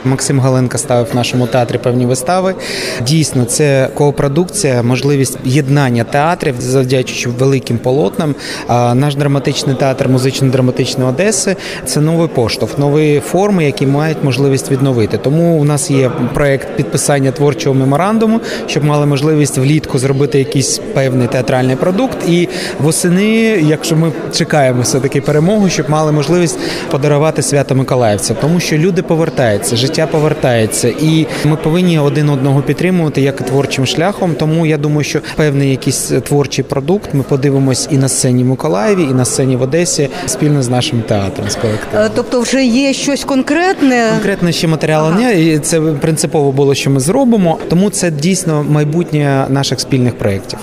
Максим 0.05 0.41
Галенко 0.41 0.79
ставив 0.79 1.07
в 1.13 1.17
нашому 1.17 1.47
театрі 1.47 1.79
певні 1.79 2.07
вистави. 2.07 2.55
Дійсно, 3.07 3.45
це 3.45 3.89
коопродукція, 3.95 4.83
можливість 4.83 5.39
єднання 5.45 6.05
театрів, 6.05 6.55
завдячуючи 6.59 7.29
великим 7.29 7.79
полотнам. 7.79 8.35
Наш 8.95 9.15
драматичний 9.15 9.77
театр 9.77 10.09
музично-драматичної 10.09 11.09
Одеси 11.09 11.57
це 11.87 12.01
новий 12.01 12.29
поштовх, 12.29 12.79
нові 12.79 13.21
форми, 13.21 13.65
які 13.65 13.87
мають 13.87 14.19
можливість 14.25 14.71
відновити. 14.71 15.19
Тому 15.19 15.59
у 15.59 15.65
нас 15.65 15.91
є 15.91 16.11
проект 16.35 16.77
підписання 16.77 17.33
творчого 17.33 17.75
меморандуму, 17.75 18.41
щоб 18.67 18.85
мали 18.85 19.07
можливість 19.07 19.59
влітку 19.59 19.99
зробити 19.99 20.39
якийсь 20.39 20.81
певний 20.95 21.29
театральний 21.29 21.77
продукт. 21.77 22.29
І 22.29 22.49
восени, 22.81 23.31
якщо 23.69 23.97
ми 23.97 24.13
чекаємо 24.33 24.83
все 24.83 25.01
таки 25.01 25.21
перемогу, 25.21 25.69
щоб 25.69 25.91
мали 25.91 26.13
можливість 26.13 26.59
подарувати 26.91 27.43
свято 27.43 27.75
Миколаївця, 27.75 28.35
тому 28.35 28.61
що 28.61 28.79
люди 28.79 29.03
повертаються 29.03 29.77
життя 29.89 30.07
повертається, 30.07 30.89
і 30.89 31.27
ми 31.45 31.57
повинні 31.57 31.99
один 31.99 32.29
одного 32.29 32.63
підтримувати 32.63 33.21
як 33.21 33.43
творчим 33.43 33.87
шляхом. 33.87 34.35
Тому 34.35 34.67
я 34.67 34.79
думаю, 34.79 35.05
що 35.05 35.21
певний 35.37 35.71
якийсь 35.71 36.13
творчий 36.25 36.65
продукт 36.65 37.15
ми 37.15 37.23
подивимось 37.23 37.89
і 37.91 37.99
на 37.99 38.09
сцені 38.09 38.45
в 38.45 38.47
Миколаєві, 38.47 39.03
і 39.03 39.15
на 39.15 39.25
сцені 39.25 39.57
в 39.57 39.63
Одесі 39.63 40.09
спільно 40.27 40.63
з 40.63 40.69
нашим 40.69 41.03
театром 41.03 41.51
з 41.51 41.55
колективом. 41.55 42.07
Е, 42.07 42.11
тобто, 42.15 42.41
вже 42.41 42.65
є 42.65 42.93
щось 42.93 43.25
конкретне. 43.25 44.09
Конкретно 44.11 44.53
ще 44.53 44.67
матеріалу 44.67 45.09
ага. 45.09 45.21
не 45.21 45.43
і 45.43 45.59
це 45.59 45.81
принципово 45.81 46.53
було, 46.53 46.75
що 46.75 46.91
ми 46.91 47.01
зробимо. 47.01 47.59
Тому 47.69 47.91
це 47.91 48.11
дійсно 48.11 48.67
майбутнє 48.69 49.47
наших 49.49 49.81
спільних 49.81 50.19
проєктів. 50.19 50.59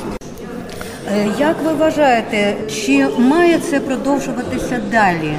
Е, 1.16 1.28
як 1.40 1.56
ви 1.66 1.74
вважаєте, 1.74 2.56
чи 2.70 3.08
має 3.18 3.60
це 3.60 3.80
продовжуватися 3.80 4.80
далі? 4.92 5.34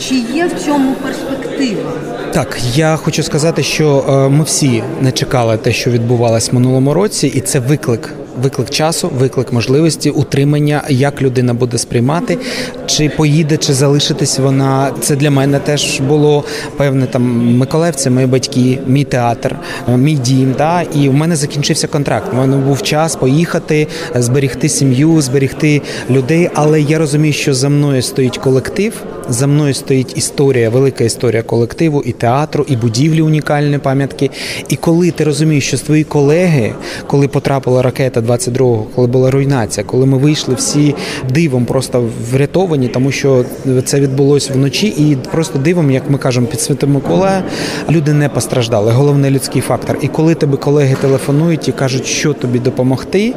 Чи 0.00 0.14
є 0.14 0.46
в 0.46 0.64
цьому 0.64 0.94
перспектива? 0.94 1.92
Так, 2.32 2.58
я 2.74 2.96
хочу 2.96 3.22
сказати, 3.22 3.62
що 3.62 4.04
е, 4.08 4.28
ми 4.28 4.44
всі 4.44 4.82
не 5.00 5.12
чекали 5.12 5.56
те, 5.56 5.72
що 5.72 5.90
відбувалось 5.90 6.52
в 6.52 6.54
минулому 6.54 6.94
році, 6.94 7.26
і 7.26 7.40
це 7.40 7.58
виклик 7.58 8.12
виклик 8.42 8.70
часу, 8.70 9.10
виклик 9.18 9.52
можливості, 9.52 10.10
утримання, 10.10 10.82
як 10.88 11.22
людина 11.22 11.54
буде 11.54 11.78
сприймати, 11.78 12.38
чи 12.86 13.08
поїде, 13.08 13.56
чи 13.56 13.74
залишитись 13.74 14.38
вона. 14.38 14.90
Це 15.00 15.16
для 15.16 15.30
мене 15.30 15.58
теж 15.58 16.00
було 16.00 16.44
певне 16.76 17.06
там 17.06 17.56
Миколаївці, 17.56 18.10
мої 18.10 18.26
батьки, 18.26 18.78
мій 18.86 19.04
театр, 19.04 19.56
мій 19.88 20.14
дім. 20.14 20.54
Да? 20.58 20.82
І 20.82 21.08
в 21.08 21.14
мене 21.14 21.36
закінчився 21.36 21.86
контракт. 21.86 22.32
У 22.32 22.36
мене 22.36 22.56
був 22.56 22.82
час 22.82 23.16
поїхати, 23.16 23.86
зберігти 24.14 24.68
сім'ю, 24.68 25.20
зберігти 25.20 25.82
людей. 26.10 26.50
Але 26.54 26.80
я 26.80 26.98
розумію, 26.98 27.32
що 27.32 27.54
за 27.54 27.68
мною 27.68 28.02
стоїть 28.02 28.38
колектив, 28.38 28.92
за 29.28 29.46
мною 29.46 29.74
стоїть 29.74 30.18
історія, 30.18 30.70
велика 30.70 31.04
історія 31.04 31.42
колективу 31.42 32.02
і 32.02 32.12
театру, 32.12 32.64
і 32.68 32.76
будівлі 32.76 33.22
унікальні 33.22 33.78
пам'ятки. 33.78 34.30
І 34.68 34.76
коли 34.76 35.10
ти 35.10 35.24
розумієш, 35.24 35.66
що 35.66 35.78
твої 35.78 36.04
колеги, 36.04 36.72
коли 37.06 37.28
потрапила 37.28 37.82
ракета 37.82 38.20
22-го, 38.26 38.86
коли 38.94 39.06
була 39.06 39.30
руйнація, 39.30 39.86
коли 39.86 40.06
ми 40.06 40.18
вийшли 40.18 40.54
всі 40.54 40.94
дивом, 41.30 41.64
просто 41.64 42.08
врятовані, 42.32 42.88
тому 42.88 43.12
що 43.12 43.44
це 43.84 44.00
відбулося 44.00 44.52
вночі, 44.52 44.86
і 44.86 45.16
просто 45.32 45.58
дивом, 45.58 45.90
як 45.90 46.10
ми 46.10 46.18
кажемо, 46.18 46.46
під 46.46 46.60
Святим 46.60 46.92
Миколая, 46.92 47.42
люди 47.90 48.12
не 48.12 48.28
постраждали. 48.28 48.92
Головне 48.92 49.30
людський 49.30 49.62
фактор. 49.62 49.98
І 50.02 50.08
коли 50.08 50.34
тебе 50.34 50.56
колеги 50.56 50.96
телефонують 51.00 51.68
і 51.68 51.72
кажуть, 51.72 52.06
що 52.06 52.32
тобі 52.32 52.58
допомогти, 52.58 53.34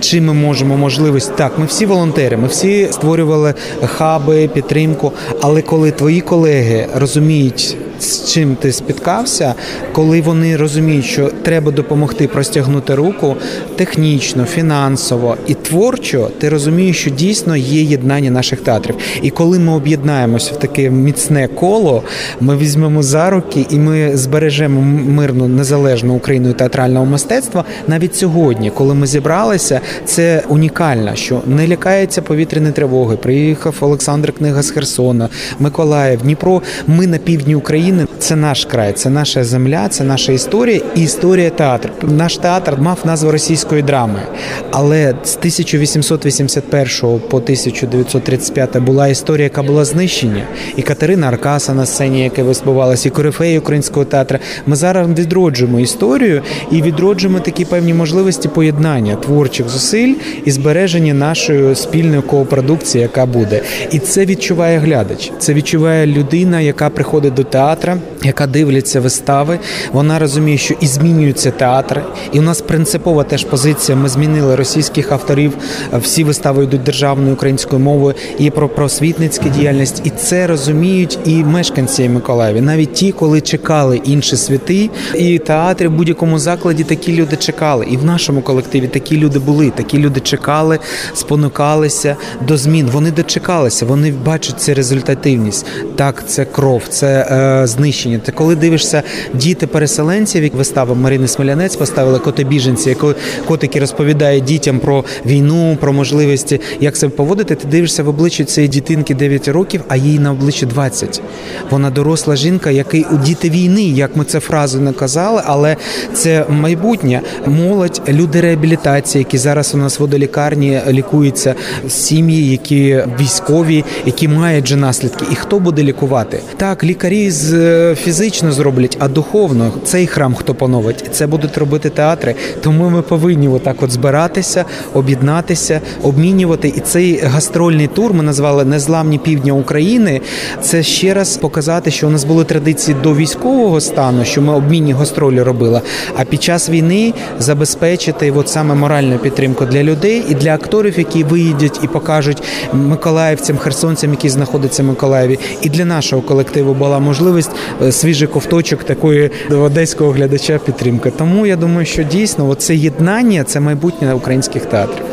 чи 0.00 0.20
ми 0.20 0.32
можемо 0.32 0.76
можливість 0.76 1.36
так, 1.36 1.58
ми 1.58 1.66
всі 1.66 1.86
волонтери, 1.86 2.36
ми 2.36 2.48
всі 2.48 2.88
створювали 2.90 3.54
хаби, 3.84 4.48
підтримку. 4.48 5.12
Але 5.40 5.62
коли 5.62 5.90
твої 5.90 6.20
колеги 6.20 6.86
розуміють 6.94 7.76
з 7.98 8.32
чим 8.32 8.56
ти 8.56 8.72
спіткався, 8.72 9.54
коли 9.92 10.20
вони 10.20 10.56
розуміють, 10.56 11.04
що 11.04 11.30
треба 11.42 11.72
допомогти 11.72 12.28
простягнути 12.28 12.94
руку 12.94 13.36
технічно, 13.76 14.44
фінансово 14.44 15.36
і 15.46 15.54
творчо, 15.54 16.30
ти 16.38 16.48
розумієш, 16.48 17.00
що 17.00 17.10
дійсно 17.10 17.56
є 17.56 17.82
єднання 17.82 18.30
наших 18.30 18.60
театрів. 18.60 18.94
І 19.22 19.30
коли 19.30 19.58
ми 19.58 19.72
об'єднаємося 19.72 20.52
в 20.54 20.58
таке 20.58 20.90
міцне 20.90 21.48
коло, 21.48 22.02
ми 22.40 22.56
візьмемо 22.56 23.02
за 23.02 23.30
руки 23.30 23.66
і 23.70 23.76
ми 23.76 24.16
збережемо 24.16 24.80
мирну 25.12 25.48
незалежну 25.48 26.14
Україну 26.14 26.52
театрального 26.52 27.06
мистецтва. 27.06 27.64
Навіть 27.88 28.16
сьогодні, 28.16 28.70
коли 28.70 28.94
ми 28.94 29.06
зібралися, 29.06 29.80
це 30.04 30.42
унікально, 30.48 31.14
що 31.14 31.40
не 31.46 31.68
лякається 31.68 32.22
повітряні 32.22 32.72
тривоги. 32.72 33.16
Приїхав 33.16 33.74
Олександр 33.80 34.32
Книга 34.32 34.62
з 34.62 34.70
Херсона, 34.70 35.28
Миколаїв, 35.58 36.22
Дніпро. 36.22 36.62
Ми 36.86 37.06
на 37.06 37.18
півдні 37.18 37.54
України. 37.54 37.87
України 37.88 38.06
це 38.18 38.36
наш 38.36 38.64
край, 38.64 38.92
це 38.92 39.10
наша 39.10 39.44
земля, 39.44 39.88
це 39.88 40.04
наша 40.04 40.32
історія 40.32 40.80
і 40.96 41.02
історія 41.02 41.50
театру. 41.50 41.90
Наш 42.02 42.36
театр 42.36 42.76
мав 42.80 42.98
назву 43.04 43.30
російської 43.30 43.82
драми, 43.82 44.22
але 44.70 45.14
з 45.24 45.36
1881 45.36 47.20
по 47.28 47.36
1935 47.36 48.78
була 48.78 49.08
історія, 49.08 49.44
яка 49.44 49.62
була 49.62 49.84
знищення. 49.84 50.42
І 50.76 50.82
Катерина 50.82 51.28
Аркаса 51.28 51.74
на 51.74 51.86
сцені, 51.86 52.24
яка 52.24 52.42
виспівалася, 52.42 53.08
і 53.08 53.12
корифеї 53.12 53.58
українського 53.58 54.04
театру. 54.04 54.38
Ми 54.66 54.76
зараз 54.76 55.08
відроджуємо 55.08 55.80
історію 55.80 56.42
і 56.70 56.82
відроджуємо 56.82 57.40
такі 57.40 57.64
певні 57.64 57.94
можливості 57.94 58.48
поєднання 58.48 59.14
творчих 59.16 59.68
зусиль 59.68 60.14
і 60.44 60.50
збереження 60.50 61.14
нашої 61.14 61.74
спільної 61.74 62.22
коопродукції, 62.22 63.02
яка 63.02 63.26
буде. 63.26 63.62
І 63.90 63.98
це 63.98 64.24
відчуває 64.24 64.78
глядач. 64.78 65.32
Це 65.38 65.54
відчуває 65.54 66.06
людина, 66.06 66.60
яка 66.60 66.90
приходить 66.90 67.34
до 67.34 67.44
театру 67.44 67.77
театра, 67.78 67.98
яка 68.22 68.46
дивляться 68.46 69.00
вистави. 69.00 69.58
Вона 69.92 70.18
розуміє, 70.18 70.58
що 70.58 70.74
і 70.80 70.86
змінюються 70.86 71.50
театри. 71.50 72.02
І 72.32 72.38
у 72.38 72.42
нас 72.42 72.60
принципова 72.60 73.24
теж 73.24 73.44
позиція. 73.44 73.98
Ми 73.98 74.08
змінили 74.08 74.56
російських 74.56 75.12
авторів. 75.12 75.52
Всі 75.92 76.24
вистави 76.24 76.64
йдуть 76.64 76.82
державною 76.82 77.34
українською 77.34 77.80
мовою 77.80 78.14
і 78.38 78.50
про 78.50 78.68
просвітницьку 78.68 79.48
діяльність. 79.48 80.02
І 80.04 80.10
це 80.10 80.46
розуміють 80.46 81.18
і 81.24 81.44
мешканці 81.44 82.08
Миколаєві. 82.08 82.60
Навіть 82.60 82.92
ті, 82.92 83.12
коли 83.12 83.40
чекали 83.40 84.00
інші 84.04 84.36
світи, 84.36 84.90
і 85.14 85.38
театри 85.38 85.88
в 85.88 85.92
будь-якому 85.92 86.38
закладі 86.38 86.84
такі 86.84 87.12
люди 87.12 87.36
чекали. 87.36 87.86
І 87.90 87.96
в 87.96 88.04
нашому 88.04 88.40
колективі 88.42 88.88
такі 88.88 89.16
люди 89.16 89.38
були. 89.38 89.70
Такі 89.70 89.98
люди 89.98 90.20
чекали, 90.20 90.78
спонукалися 91.14 92.16
до 92.48 92.56
змін. 92.56 92.88
Вони 92.92 93.10
дочекалися, 93.10 93.86
вони 93.86 94.12
бачать 94.12 94.60
цю 94.60 94.74
результативність. 94.74 95.66
Так, 95.96 96.24
це 96.28 96.44
кров, 96.44 96.82
це. 96.88 97.66
Знищення. 97.68 98.18
Ти 98.18 98.32
коли 98.32 98.56
дивишся 98.56 99.02
діти 99.34 99.66
переселенців, 99.66 100.44
як 100.44 100.54
вистава 100.54 100.94
Марини 100.94 101.28
Смолянець 101.28 101.76
поставили 101.76 102.18
коти 102.18 102.44
біженці, 102.44 102.88
яку 102.88 103.14
котики 103.46 103.80
розповідає 103.80 104.40
дітям 104.40 104.78
про 104.78 105.04
війну, 105.26 105.76
про 105.80 105.92
можливості, 105.92 106.60
як 106.80 106.96
себе 106.96 107.12
поводити. 107.16 107.54
Ти 107.54 107.68
дивишся 107.68 108.02
в 108.02 108.08
обличчя 108.08 108.44
цієї 108.44 108.68
дітинки 108.68 109.14
9 109.14 109.48
років, 109.48 109.80
а 109.88 109.96
їй 109.96 110.18
на 110.18 110.32
обличчі 110.32 110.66
20. 110.66 111.22
Вона 111.70 111.90
доросла 111.90 112.36
жінка, 112.36 112.70
який 112.70 113.06
у 113.12 113.16
діти 113.16 113.50
війни, 113.50 113.82
як 113.82 114.16
ми 114.16 114.24
це 114.24 114.40
фразу 114.40 114.80
не 114.80 114.92
казали, 114.92 115.42
але 115.44 115.76
це 116.14 116.44
майбутнє 116.48 117.20
молодь, 117.46 118.02
люди 118.08 118.40
реабілітації, 118.40 119.20
які 119.20 119.38
зараз 119.38 119.74
у 119.74 119.78
нас 119.78 119.98
в 119.98 120.02
водолікарні 120.02 120.80
лікуються, 120.88 121.54
сім'ї, 121.88 122.50
які 122.50 123.04
військові, 123.20 123.84
які 124.06 124.28
мають 124.28 124.68
же 124.68 124.76
наслідки. 124.76 125.24
І 125.32 125.34
хто 125.34 125.60
буде 125.60 125.82
лікувати? 125.82 126.40
Так, 126.56 126.84
лікарі 126.84 127.30
з 127.30 127.57
фізично 127.96 128.52
зроблять, 128.52 128.96
а 129.00 129.08
духовно 129.08 129.72
цей 129.84 130.06
храм 130.06 130.34
хто 130.34 130.54
поновить. 130.54 131.04
Це 131.12 131.26
будуть 131.26 131.58
робити 131.58 131.90
театри. 131.90 132.34
Тому 132.60 132.90
ми 132.90 133.02
повинні 133.02 133.48
отак 133.48 133.82
от 133.82 133.90
збиратися, 133.90 134.64
об'єднатися, 134.94 135.80
обмінювати. 136.02 136.68
І 136.68 136.80
цей 136.80 137.20
гастрольний 137.20 137.86
тур 137.86 138.14
ми 138.14 138.22
назвали 138.22 138.64
Незламні 138.64 139.18
півдня 139.18 139.52
України. 139.52 140.20
Це 140.62 140.82
ще 140.82 141.14
раз 141.14 141.36
показати, 141.36 141.90
що 141.90 142.06
у 142.06 142.10
нас 142.10 142.24
були 142.24 142.44
традиції 142.44 142.96
до 143.02 143.14
військового 143.14 143.80
стану, 143.80 144.24
що 144.24 144.42
ми 144.42 144.54
обмінні 144.54 144.92
гастролі 144.92 145.42
робили. 145.42 145.80
А 146.16 146.24
під 146.24 146.42
час 146.42 146.70
війни 146.70 147.14
забезпечити 147.38 148.30
от 148.30 148.48
саме 148.48 148.74
моральну 148.74 149.18
підтримку 149.18 149.64
для 149.64 149.82
людей 149.82 150.24
і 150.28 150.34
для 150.34 150.54
акторів, 150.54 150.98
які 150.98 151.24
виїдуть 151.24 151.80
і 151.82 151.86
покажуть 151.86 152.42
миколаївцям, 152.72 153.56
херсонцям, 153.56 154.10
які 154.10 154.28
знаходяться 154.28 154.82
в 154.82 154.86
Миколаєві, 154.86 155.38
і 155.62 155.68
для 155.68 155.84
нашого 155.84 156.22
колективу 156.22 156.74
була 156.74 156.98
можливість 156.98 157.47
е, 157.82 157.92
свіжий 157.92 158.28
ковточок 158.28 158.84
такої 158.84 159.30
одеського 159.50 160.10
глядача 160.10 160.58
підтримки. 160.58 161.10
Тому 161.10 161.46
я 161.46 161.56
думаю, 161.56 161.86
що 161.86 162.02
дійсно 162.02 162.54
це 162.54 162.74
єднання 162.76 163.44
це 163.44 163.60
майбутнє 163.60 164.14
українських 164.14 164.66
театрів. 164.66 165.04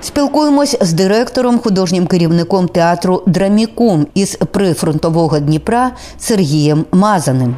Спілкуємось 0.00 0.76
з 0.80 0.92
директором, 0.92 1.58
художнім 1.58 2.06
керівником 2.06 2.68
театру 2.68 3.22
Драмікум 3.26 4.06
із 4.14 4.34
прифронтового 4.34 5.38
Дніпра 5.38 5.90
Сергієм 6.18 6.84
Мазаним. 6.92 7.54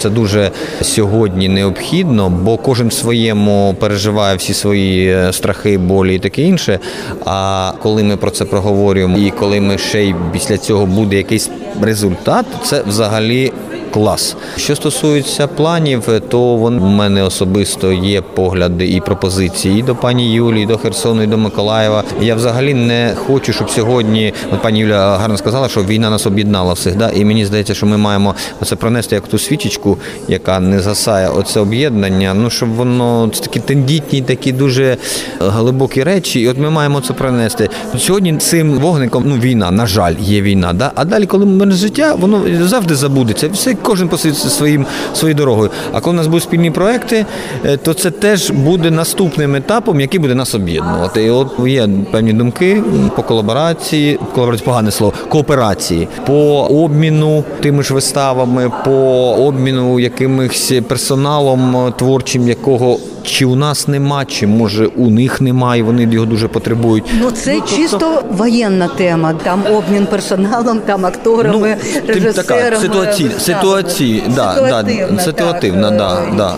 Це 0.00 0.10
дуже 0.10 0.50
сьогодні 0.82 1.48
необхідно, 1.48 2.30
бо 2.30 2.56
кожен 2.56 2.88
в 2.88 2.92
своєму 2.92 3.76
переживає 3.80 4.36
всі 4.36 4.54
свої 4.54 5.12
е, 5.12 5.32
страхи, 5.32 5.78
болі 5.78 6.14
і 6.14 6.18
таке 6.18 6.42
інше. 6.42 6.78
А 7.24 7.72
коли 7.82 8.02
ми 8.02 8.16
про 8.16 8.30
це 8.30 8.44
проговорюємо, 8.44 9.18
і 9.18 9.30
коли 9.30 9.60
ми 9.60 9.78
ще 9.78 10.04
й 10.04 10.14
після 10.32 10.58
цього 10.58 10.86
буде 10.86 11.16
якийсь 11.16 11.50
результат, 11.82 12.46
це 12.64 12.82
взагалі. 12.86 13.52
Клас, 13.90 14.36
що 14.56 14.76
стосується 14.76 15.46
планів, 15.46 16.08
то 16.28 16.56
вон 16.56 16.78
у 16.78 16.86
мене 16.86 17.22
особисто 17.22 17.92
є 17.92 18.20
погляди 18.20 18.88
і 18.88 19.00
пропозиції 19.00 19.78
і 19.78 19.82
до 19.82 19.94
пані 19.94 20.32
Юлії, 20.32 20.64
і 20.64 20.66
до 20.66 20.78
Херсону, 20.78 21.22
і 21.22 21.26
до 21.26 21.38
Миколаєва. 21.38 22.04
Я 22.20 22.34
взагалі 22.34 22.74
не 22.74 23.14
хочу, 23.26 23.52
щоб 23.52 23.70
сьогодні 23.70 24.32
от 24.52 24.62
пані 24.62 24.80
Юля 24.80 25.16
гарно 25.16 25.36
сказала, 25.36 25.68
що 25.68 25.84
війна 25.84 26.10
нас 26.10 26.26
об'єднала 26.26 26.72
всіх. 26.72 26.96
Да? 26.96 27.10
І 27.10 27.24
мені 27.24 27.46
здається, 27.46 27.74
що 27.74 27.86
ми 27.86 27.96
маємо 27.96 28.34
це 28.64 28.76
пронести 28.76 29.14
як 29.14 29.28
ту 29.28 29.38
свічечку, 29.38 29.98
яка 30.28 30.60
не 30.60 30.80
згасає 30.80 31.28
оце 31.28 31.60
об'єднання. 31.60 32.34
Ну 32.34 32.50
щоб 32.50 32.68
воно 32.68 33.30
це 33.34 33.42
такі 33.42 33.60
тендітні, 33.60 34.22
такі 34.22 34.52
дуже 34.52 34.96
глибокі 35.40 36.02
речі. 36.02 36.40
І 36.40 36.48
от 36.48 36.58
ми 36.58 36.70
маємо 36.70 37.00
це 37.00 37.12
пронести. 37.12 37.68
Сьогодні 37.98 38.36
цим 38.36 38.78
вогником 38.78 39.24
ну 39.26 39.36
війна, 39.36 39.70
на 39.70 39.86
жаль, 39.86 40.14
є 40.20 40.42
війна. 40.42 40.72
Да? 40.72 40.92
А 40.94 41.04
далі, 41.04 41.26
коли 41.26 41.46
ми 41.46 41.70
життя, 41.70 42.14
воно 42.14 42.42
завжди 42.62 42.94
забудеться. 42.94 43.48
Все 43.48 43.74
кожен 43.82 44.08
по 44.08 44.18
своїм 44.18 44.86
своєю 45.14 45.36
дорогою. 45.36 45.70
А 45.92 46.00
коли 46.00 46.14
у 46.14 46.16
нас 46.16 46.26
будуть 46.26 46.42
спільні 46.42 46.70
проекти, 46.70 47.26
е, 47.64 47.76
то 47.76 47.94
це 47.94 48.10
теж 48.10 48.50
буде 48.50 48.90
наступним 48.90 49.54
етапом, 49.54 50.00
який 50.00 50.20
буде 50.20 50.34
нас 50.34 50.54
об'єднувати. 50.54 51.24
І 51.24 51.30
от 51.30 51.48
є 51.66 51.88
певні 52.12 52.32
думки 52.32 52.82
по 53.16 53.22
колаборації, 53.22 54.18
колаборації 54.34 54.66
погане 54.66 54.90
слово, 54.90 55.12
кооперації, 55.28 56.08
по 56.26 56.62
обміну 56.62 57.44
тими 57.60 57.82
ж 57.82 57.94
виставами, 57.94 58.72
по 58.84 58.90
обміну 59.38 60.00
якимось 60.00 60.72
персоналом 60.88 61.92
творчим, 61.96 62.48
якого. 62.48 62.98
Чи 63.22 63.44
у 63.44 63.56
нас 63.56 63.88
нема, 63.88 64.24
чи 64.24 64.46
може 64.46 64.86
у 64.86 65.10
них 65.10 65.40
немає, 65.40 65.82
вони 65.82 66.02
його 66.02 66.26
дуже 66.26 66.48
потребують. 66.48 67.04
Ну 67.20 67.30
це 67.30 67.54
ну, 67.54 67.76
чисто 67.76 68.22
воєнна 68.30 68.88
тема. 68.88 69.34
Там 69.42 69.62
обмін 69.72 70.06
персоналом, 70.06 70.80
там 70.80 71.06
акторами, 71.06 71.76
ну, 71.94 72.14
режисерами. 72.14 72.62
Така 72.70 72.80
ситуаційна, 72.80 73.38
ситуаційна, 73.38 74.34
да, 74.36 74.54
ситуативна, 74.54 75.16
да, 75.16 75.22
ситуативна, 75.22 75.90
да, 75.90 76.22
да. 76.36 76.54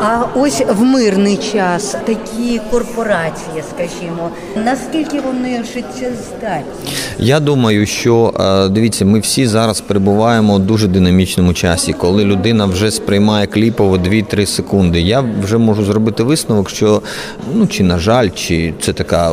А 0.00 0.24
ось 0.34 0.62
в 0.68 0.82
мирний 0.82 1.36
час 1.36 1.96
такі 2.06 2.60
корпорації, 2.70 3.62
скажімо, 3.70 4.30
наскільки 4.64 5.20
вони 5.20 5.64
життєздатні? 5.64 6.92
Я 7.18 7.40
думаю, 7.40 7.86
що 7.86 8.34
е, 8.40 8.68
дивіться, 8.68 9.04
ми 9.04 9.20
всі 9.20 9.46
зараз 9.46 9.80
перебуваємо 9.80 10.54
у 10.54 10.58
дуже 10.58 10.88
динамічному 10.88 11.54
часі, 11.54 11.92
коли 11.92 12.24
людина 12.24 12.64
вже 12.64 12.90
сприймає 12.90 13.46
кліпово 13.46 13.96
2-3 13.96 14.46
секунди. 14.46 15.00
Я 15.00 15.24
вже 15.42 15.58
можу 15.58 15.84
зробити 15.84 16.22
висновок, 16.22 16.70
що 16.70 17.02
ну 17.54 17.66
чи 17.66 17.84
на 17.84 17.98
жаль, 17.98 18.28
чи 18.34 18.74
це 18.80 18.92
така 18.92 19.32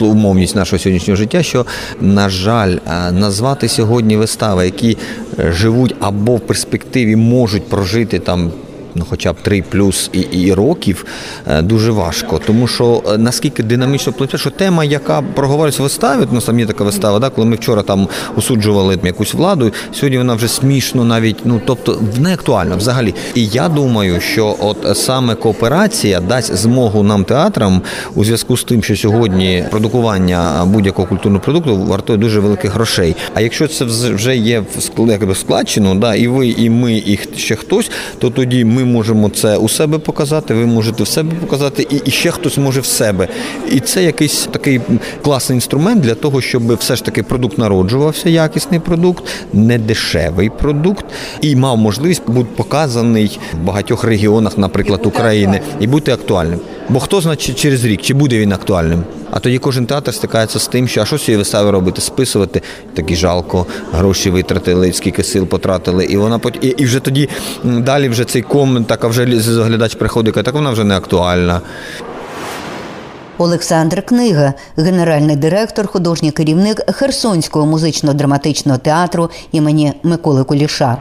умовність 0.00 0.56
нашого 0.56 0.78
сьогоднішнього 0.78 1.16
життя, 1.16 1.42
що 1.42 1.66
на 2.00 2.28
жаль, 2.28 2.76
е, 2.86 3.12
назвати 3.12 3.68
сьогодні 3.68 4.16
вистави, 4.16 4.64
які 4.64 4.98
е, 5.38 5.52
живуть 5.52 5.94
або 6.00 6.36
в 6.36 6.40
перспективі 6.40 7.16
можуть 7.16 7.68
прожити 7.68 8.18
там 8.18 8.52
ну 8.94 9.06
хоча 9.10 9.32
б 9.32 9.36
3 9.42 9.62
плюс 9.62 10.10
і, 10.12 10.18
і 10.20 10.52
років, 10.52 11.04
е, 11.46 11.62
дуже 11.62 11.90
важко. 11.90 12.40
Тому 12.46 12.66
що 12.66 13.02
е, 13.08 13.18
наскільки 13.18 13.62
динамічно 13.62 14.12
плече, 14.12 14.38
що 14.38 14.50
тема, 14.50 14.84
яка 14.84 15.22
проговорюється 15.22 15.82
в 15.82 15.84
виставі, 15.84 16.28
ну 16.32 16.40
самі 16.40 16.66
така 16.66 16.84
вистава, 16.84 17.18
да, 17.18 17.30
коли 17.30 17.46
ми 17.46 17.56
вчора 17.56 17.82
там 17.82 18.08
осуджували 18.36 18.98
якусь 19.04 19.34
владу, 19.34 19.72
сьогодні 19.92 20.18
вона 20.18 20.34
вже 20.34 20.48
смішно 20.48 21.04
навіть, 21.04 21.36
ну 21.44 21.60
тобто 21.66 22.02
не 22.18 22.34
актуальна 22.34 22.76
взагалі. 22.76 23.14
І 23.34 23.46
я 23.46 23.68
думаю, 23.68 24.20
що 24.20 24.56
от 24.60 24.98
саме 24.98 25.34
кооперація 25.34 26.20
дасть 26.20 26.56
змогу 26.56 27.02
нам 27.02 27.24
театрам 27.24 27.82
у 28.14 28.24
зв'язку 28.24 28.56
з 28.56 28.64
тим, 28.64 28.82
що 28.82 28.96
сьогодні 28.96 29.64
продукування 29.70 30.64
будь-якого 30.66 31.08
культурного 31.08 31.44
продукту 31.44 31.76
вартує 31.76 32.18
дуже 32.18 32.40
великих 32.40 32.74
грошей. 32.74 33.16
А 33.34 33.40
якщо 33.40 33.68
це 33.68 33.84
вже 33.84 34.36
є 34.36 34.64
в 34.76 35.34
складчину, 35.34 35.94
да, 35.94 36.14
і 36.14 36.28
ви, 36.28 36.48
і 36.48 36.70
ми, 36.70 36.92
і 36.94 37.18
ще 37.36 37.54
хтось, 37.54 37.90
то 38.18 38.30
тоді 38.30 38.64
ми 38.64 38.83
можемо 38.84 39.28
це 39.28 39.56
у 39.56 39.68
себе 39.68 39.98
показати, 39.98 40.54
ви 40.54 40.66
можете 40.66 41.02
в 41.02 41.08
себе 41.08 41.32
показати, 41.40 41.86
і, 41.90 41.96
і 42.04 42.10
ще 42.10 42.30
хтось 42.30 42.58
може 42.58 42.80
в 42.80 42.86
себе. 42.86 43.28
І 43.70 43.80
це 43.80 44.04
якийсь 44.04 44.48
такий 44.50 44.80
класний 45.22 45.56
інструмент 45.56 46.00
для 46.00 46.14
того, 46.14 46.40
щоб 46.40 46.74
все 46.74 46.96
ж 46.96 47.04
таки 47.04 47.22
продукт 47.22 47.58
народжувався, 47.58 48.28
якісний 48.28 48.80
продукт, 48.80 49.24
не 49.52 49.78
дешевий 49.78 50.50
продукт, 50.50 51.04
і 51.40 51.56
мав 51.56 51.78
можливість 51.78 52.22
бути 52.26 52.48
показаний 52.56 53.38
в 53.52 53.64
багатьох 53.64 54.04
регіонах, 54.04 54.58
наприклад, 54.58 55.06
України, 55.06 55.60
і 55.80 55.86
бути 55.86 56.12
актуальним. 56.12 56.60
Бо 56.88 57.00
хто 57.00 57.20
значить 57.20 57.58
через 57.58 57.84
рік, 57.84 58.02
чи 58.02 58.14
буде 58.14 58.38
він 58.38 58.52
актуальним? 58.52 59.04
А 59.30 59.38
тоді 59.38 59.58
кожен 59.58 59.86
театр 59.86 60.14
стикається 60.14 60.58
з 60.58 60.68
тим, 60.68 60.88
що 60.88 61.02
а 61.02 61.04
що 61.04 61.18
цієї 61.18 61.38
вистави 61.38 61.70
робити? 61.70 62.00
Списувати 62.00 62.62
такі 62.94 63.16
жалко, 63.16 63.66
гроші 63.92 64.30
витратили, 64.30 64.92
скільки 64.92 65.22
сил 65.22 65.46
потратили, 65.46 66.04
і 66.04 66.16
вона 66.16 66.40
і, 66.60 66.68
і 66.68 66.84
вже 66.84 67.00
тоді 67.00 67.28
далі 67.64 68.08
вже 68.08 68.24
цей 68.24 68.42
комент, 68.42 68.86
так 68.86 69.04
а 69.04 69.08
вже 69.08 69.24
глядач 69.24 69.94
приходить, 69.94 70.34
так 70.34 70.54
вона 70.54 70.70
вже 70.70 70.84
не 70.84 70.96
актуальна. 70.96 71.60
Олександр 73.38 74.02
Книга, 74.02 74.52
генеральний 74.76 75.36
директор, 75.36 75.86
художній 75.86 76.30
керівник 76.30 76.80
Херсонського 76.92 77.66
музично-драматичного 77.66 78.78
театру 78.78 79.30
імені 79.52 79.92
Миколи 80.02 80.44
Куліша. 80.44 80.96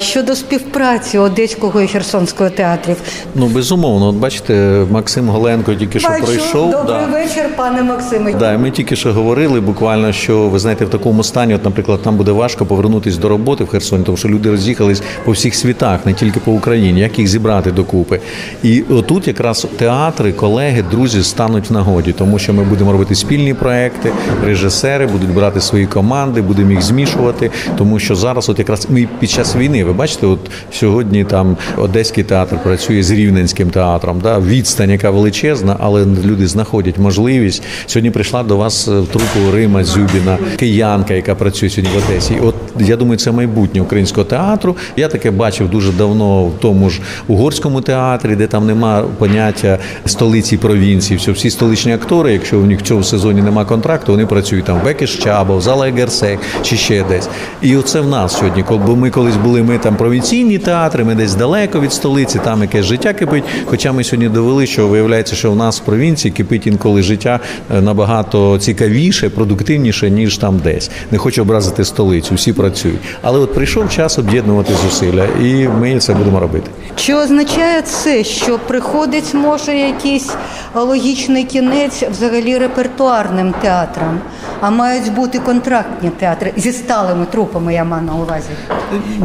Щодо 0.00 0.36
співпраці 0.36 1.18
Одеського 1.18 1.80
і 1.80 1.86
Херсонського 1.86 2.50
театрів, 2.50 2.96
ну 3.34 3.46
безумовно, 3.46 4.06
от 4.06 4.16
бачите, 4.16 4.84
Максим 4.90 5.28
Голенко 5.28 5.74
тільки 5.74 6.00
що 6.00 6.08
Бачу. 6.08 6.24
пройшов. 6.24 6.70
Добрий 6.70 7.00
да. 7.00 7.06
вечір, 7.06 7.44
пане 7.56 7.82
Максиме. 7.82 8.34
Да, 8.34 8.58
ми 8.58 8.70
тільки 8.70 8.96
що 8.96 9.12
говорили, 9.12 9.60
буквально 9.60 10.12
що 10.12 10.48
ви 10.48 10.58
знаєте, 10.58 10.84
в 10.84 10.88
такому 10.88 11.22
стані, 11.22 11.54
от, 11.54 11.64
наприклад, 11.64 12.00
нам 12.04 12.16
буде 12.16 12.32
важко 12.32 12.66
повернутися 12.66 13.20
до 13.20 13.28
роботи 13.28 13.64
в 13.64 13.68
Херсоні, 13.68 14.04
тому 14.04 14.16
що 14.16 14.28
люди 14.28 14.50
роз'їхались 14.50 15.02
по 15.24 15.32
всіх 15.32 15.54
світах, 15.54 16.06
не 16.06 16.14
тільки 16.14 16.40
по 16.40 16.52
Україні, 16.52 17.00
як 17.00 17.18
їх 17.18 17.28
зібрати 17.28 17.70
докупи. 17.70 18.20
І 18.62 18.82
отут 18.82 19.28
якраз 19.28 19.66
театри, 19.76 20.32
колеги, 20.32 20.84
друзі 20.90 21.22
стануть 21.22 21.70
в 21.70 21.72
нагоді, 21.72 22.12
тому 22.12 22.38
що 22.38 22.52
ми 22.52 22.64
будемо 22.64 22.92
робити 22.92 23.14
спільні 23.14 23.54
проекти, 23.54 24.12
режисери 24.44 25.06
будуть 25.06 25.34
брати 25.34 25.60
свої 25.60 25.86
команди, 25.86 26.42
будемо 26.42 26.70
їх 26.70 26.82
змішувати, 26.82 27.50
тому 27.78 27.98
що 27.98 28.14
зараз, 28.14 28.48
от 28.48 28.58
якраз 28.58 28.86
ми 28.90 29.08
під 29.20 29.30
час 29.30 29.56
війни. 29.56 29.84
Ви 29.90 29.96
бачите, 29.96 30.26
от 30.26 30.38
сьогодні 30.72 31.24
там 31.24 31.56
Одеський 31.76 32.24
театр 32.24 32.58
працює 32.62 33.02
з 33.02 33.10
Рівненським 33.10 33.70
театром. 33.70 34.20
Да, 34.22 34.38
Відстань, 34.38 34.90
яка 34.90 35.10
величезна, 35.10 35.76
але 35.80 36.06
люди 36.24 36.46
знаходять 36.46 36.98
можливість. 36.98 37.62
Сьогодні 37.86 38.10
прийшла 38.10 38.42
до 38.42 38.56
вас 38.56 38.88
в 38.88 39.06
трупу 39.06 39.50
Рима 39.54 39.84
Зюбіна, 39.84 40.38
киянка, 40.56 41.14
яка 41.14 41.34
працює 41.34 41.70
сьогодні 41.70 41.98
в 41.98 42.10
Одесі. 42.10 42.38
От 42.42 42.54
я 42.78 42.96
думаю, 42.96 43.18
це 43.18 43.32
майбутнє 43.32 43.80
українського 43.80 44.24
театру. 44.24 44.76
Я 44.96 45.08
таке 45.08 45.30
бачив 45.30 45.70
дуже 45.70 45.92
давно 45.92 46.44
в 46.44 46.52
тому 46.60 46.90
ж 46.90 47.00
угорському 47.28 47.80
театрі, 47.80 48.36
де 48.36 48.46
там 48.46 48.66
нема 48.66 49.04
поняття 49.18 49.78
столиці 50.06 50.56
провінції. 50.56 51.18
Все, 51.18 51.32
всі 51.32 51.50
столичні 51.50 51.92
актори, 51.92 52.32
якщо 52.32 52.58
у 52.58 52.66
них 52.66 52.80
в 52.80 52.82
цьому 52.82 53.02
сезоні 53.02 53.42
нема 53.42 53.64
контракту, 53.64 54.12
вони 54.12 54.26
працюють 54.26 54.64
там 54.64 54.78
в 54.80 54.84
Бекіш 54.84 55.16
Чабов, 55.16 55.60
Зала 55.60 55.88
Егерсек 55.88 56.38
чи 56.62 56.76
ще 56.76 57.04
десь. 57.04 57.28
І 57.62 57.76
оце 57.76 58.00
в 58.00 58.08
нас 58.08 58.36
сьогодні, 58.38 58.64
бо 58.86 58.96
ми 58.96 59.10
колись 59.10 59.36
були 59.36 59.62
ми 59.62 59.78
там 59.82 59.96
провінційні 59.96 60.58
театри, 60.58 61.04
ми 61.04 61.14
десь 61.14 61.34
далеко 61.34 61.80
від 61.80 61.92
столиці, 61.92 62.40
там 62.44 62.62
якесь 62.62 62.84
життя 62.84 63.12
кипить. 63.12 63.44
Хоча 63.64 63.92
ми 63.92 64.04
сьогодні 64.04 64.28
довели, 64.28 64.66
що 64.66 64.88
виявляється, 64.88 65.36
що 65.36 65.52
в 65.52 65.56
нас 65.56 65.80
в 65.80 65.84
провінції 65.84 66.32
кипить 66.32 66.66
інколи 66.66 67.02
життя 67.02 67.40
е, 67.74 67.80
набагато 67.80 68.58
цікавіше, 68.58 69.28
продуктивніше, 69.30 70.10
ніж 70.10 70.38
там 70.38 70.58
десь. 70.64 70.90
Не 71.10 71.18
хочу 71.18 71.42
образити 71.42 71.84
столицю. 71.84 72.34
Всі 72.34 72.52
працюють 72.52 72.70
працюють. 72.70 73.00
Але 73.22 73.38
от 73.38 73.54
прийшов 73.54 73.90
час 73.90 74.18
об'єднувати 74.18 74.74
зусилля, 74.74 75.24
і 75.40 75.68
ми 75.68 75.98
це 75.98 76.14
будемо 76.14 76.40
робити. 76.40 76.70
Чи 76.96 77.14
означає 77.14 77.82
це, 77.82 78.24
що 78.24 78.58
приходить 78.58 79.34
може 79.34 79.76
якийсь 79.76 80.30
логічний 80.74 81.44
кінець 81.44 82.02
взагалі 82.02 82.58
репертуарним 82.58 83.54
театрам, 83.62 84.20
а 84.60 84.70
мають 84.70 85.14
бути 85.14 85.38
контрактні 85.38 86.10
театри 86.10 86.52
зі 86.56 86.72
сталими 86.72 87.26
трупами, 87.30 87.74
я 87.74 87.84
маю 87.84 88.02
на 88.02 88.14
увазі? 88.14 88.48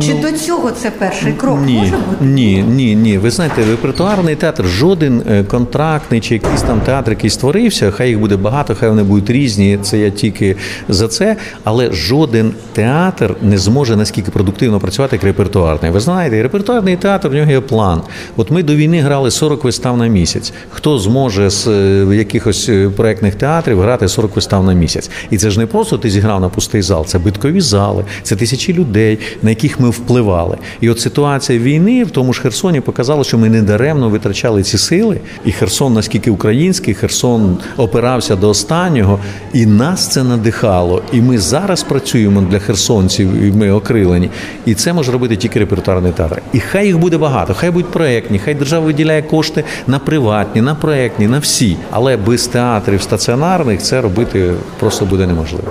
Чи 0.02 0.13
до 0.13 0.32
цього 0.45 0.71
це 0.71 0.91
перший 0.91 1.34
крок? 1.34 1.60
Ні, 1.65 1.77
Може 1.77 1.91
бути? 1.91 2.25
ні, 2.25 2.63
ні, 2.63 2.95
ні. 2.95 3.17
Ви 3.17 3.31
знаєте, 3.31 3.65
репертуарний 3.71 4.36
театр, 4.36 4.65
жоден 4.65 5.21
е, 5.29 5.43
контрактний 5.43 6.21
чи 6.21 6.34
якийсь 6.34 6.62
там 6.62 6.81
театр, 6.81 7.12
який 7.12 7.29
створився, 7.29 7.91
хай 7.91 8.10
їх 8.10 8.19
буде 8.19 8.38
багато, 8.38 8.75
хай 8.79 8.89
вони 8.89 9.03
будуть 9.03 9.29
різні. 9.29 9.79
Це 9.81 9.97
я 9.97 10.10
тільки 10.10 10.55
за 10.89 11.08
це. 11.08 11.36
Але 11.63 11.91
жоден 11.91 12.53
театр 12.73 13.36
не 13.41 13.58
зможе 13.58 13.95
наскільки 13.95 14.31
продуктивно 14.31 14.79
працювати, 14.79 15.15
як 15.15 15.23
репертуарний. 15.23 15.91
Ви 15.91 15.99
знаєте, 15.99 16.43
репертуарний 16.43 16.95
театр 16.95 17.27
в 17.29 17.34
нього 17.34 17.51
є 17.51 17.60
план. 17.62 18.01
От 18.36 18.51
ми 18.51 18.63
до 18.63 18.75
війни 18.75 18.99
грали 18.99 19.31
40 19.31 19.63
вистав 19.63 19.97
на 19.97 20.08
місяць. 20.08 20.53
Хто 20.69 20.99
зможе 20.99 21.49
з 21.49 21.67
е, 21.67 22.15
якихось 22.15 22.69
е, 22.69 22.89
проектних 22.95 23.36
театрів 23.36 23.81
грати 23.81 24.08
40 24.08 24.36
вистав 24.36 24.63
на 24.63 24.73
місяць? 24.73 25.10
І 25.29 25.38
це 25.38 25.49
ж 25.49 25.60
не 25.60 25.65
просто 25.65 25.97
ти 25.97 26.10
зіграв 26.10 26.41
на 26.41 26.49
пустий 26.49 26.81
зал, 26.81 27.05
це 27.05 27.19
биткові 27.19 27.62
зали, 27.62 28.05
це 28.23 28.36
тисячі 28.36 28.73
людей, 28.73 29.19
на 29.43 29.49
яких 29.49 29.79
ми 29.79 29.89
впливали. 29.89 30.35
І 30.82 30.89
от 30.89 31.00
ситуація 31.00 31.60
війни 31.60 32.04
в 32.04 32.12
тому 32.12 32.34
ж 32.34 32.41
Херсоні 32.41 32.82
показала, 32.82 33.24
що 33.24 33.38
ми 33.38 33.50
не 33.50 33.62
даремно 33.62 34.10
витрачали 34.10 34.63
ці 34.63 34.78
сили. 34.78 35.19
І 35.45 35.52
Херсон, 35.52 35.93
наскільки 35.93 36.32
український, 36.32 36.93
Херсон 36.93 37.58
опирався 37.78 38.36
до 38.36 38.50
останнього, 38.50 39.19
і 39.54 39.65
нас 39.65 40.08
це 40.08 40.24
надихало. 40.24 41.02
І 41.13 41.21
ми 41.21 41.38
зараз 41.38 41.84
працюємо 41.84 42.41
для 42.41 42.60
херсонців, 42.60 43.43
і 43.43 43.52
ми 43.52 43.71
окрилені. 43.71 44.30
І 44.65 44.74
це 44.74 44.93
може 44.93 45.12
робити 45.12 45.36
тільки 45.36 45.60
репертуарний 45.60 46.12
театр. 46.12 46.41
І 46.54 46.60
хай 46.60 46.86
їх 46.86 46.98
буде 46.98 47.17
багато, 47.17 47.54
хай 47.54 47.71
будуть 47.71 47.91
проектні, 47.91 48.39
хай 48.39 48.56
держава 48.56 48.86
виділяє 48.86 49.21
кошти 49.21 49.63
на 49.88 50.00
приватні, 50.00 50.62
на 50.62 50.76
проектні, 50.76 51.28
на 51.28 51.39
всі. 51.39 51.78
Але 51.91 52.17
без 52.17 52.48
театрів 52.48 53.02
стаціонарних 53.02 53.82
це 53.82 54.02
робити 54.02 54.54
просто 54.80 55.06
буде 55.06 55.28
неможливо. 55.28 55.67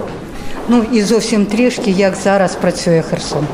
Ну 0.68 0.84
і 0.92 1.02
зовсім 1.02 1.46
трішки, 1.46 1.90
як 1.90 2.14
зараз 2.14 2.54
працює 2.54 3.02
Херсон. 3.10 3.46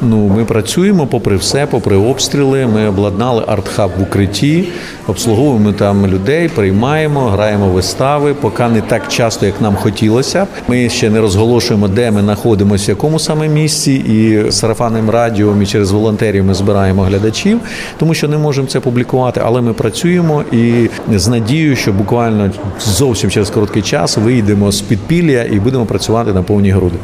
Ну, 0.00 0.28
ми 0.36 0.44
працюємо 0.44 1.06
попри 1.06 1.36
все, 1.36 1.66
попри 1.66 1.96
обстріли. 1.96 2.66
Ми 2.66 2.88
обладнали 2.88 3.44
артхаб 3.46 3.90
в 3.98 4.02
укритті, 4.02 4.68
обслуговуємо 5.06 5.72
там 5.72 6.06
людей, 6.06 6.48
приймаємо, 6.48 7.20
граємо 7.20 7.68
вистави. 7.68 8.34
Поки 8.34 8.68
не 8.68 8.80
так 8.80 9.08
часто, 9.08 9.46
як 9.46 9.60
нам 9.60 9.76
хотілося. 9.76 10.46
Ми 10.68 10.88
ще 10.88 11.10
не 11.10 11.20
розголошуємо, 11.20 11.88
де 11.88 12.10
ми 12.10 12.20
знаходимося, 12.20 12.86
в 12.86 12.88
якому 12.88 13.18
саме 13.18 13.48
місці, 13.48 13.92
і 13.92 14.52
сарафанним 14.52 15.10
радіо 15.10 15.62
і 15.62 15.66
через 15.66 15.90
волонтерів 15.90 16.44
ми 16.44 16.54
збираємо 16.54 17.02
глядачів, 17.02 17.60
тому 17.98 18.14
що 18.14 18.28
не 18.28 18.38
можемо 18.38 18.66
це 18.66 18.80
публікувати. 18.80 19.40
Але 19.44 19.60
ми 19.60 19.72
працюємо 19.72 20.44
і 20.52 20.88
з 21.14 21.28
надією, 21.28 21.76
що 21.76 21.92
буквально 21.92 22.50
зовсім 22.80 23.30
через 23.30 23.50
короткий 23.50 23.82
час 23.82 24.16
вийдемо 24.16 24.72
з 24.72 24.80
підпілля 24.80 25.42
і 25.42 25.60
будемо 25.60 25.86
працювати 25.86 26.32
на 26.32 26.42
повні 26.42 26.70
груди. 26.70 26.96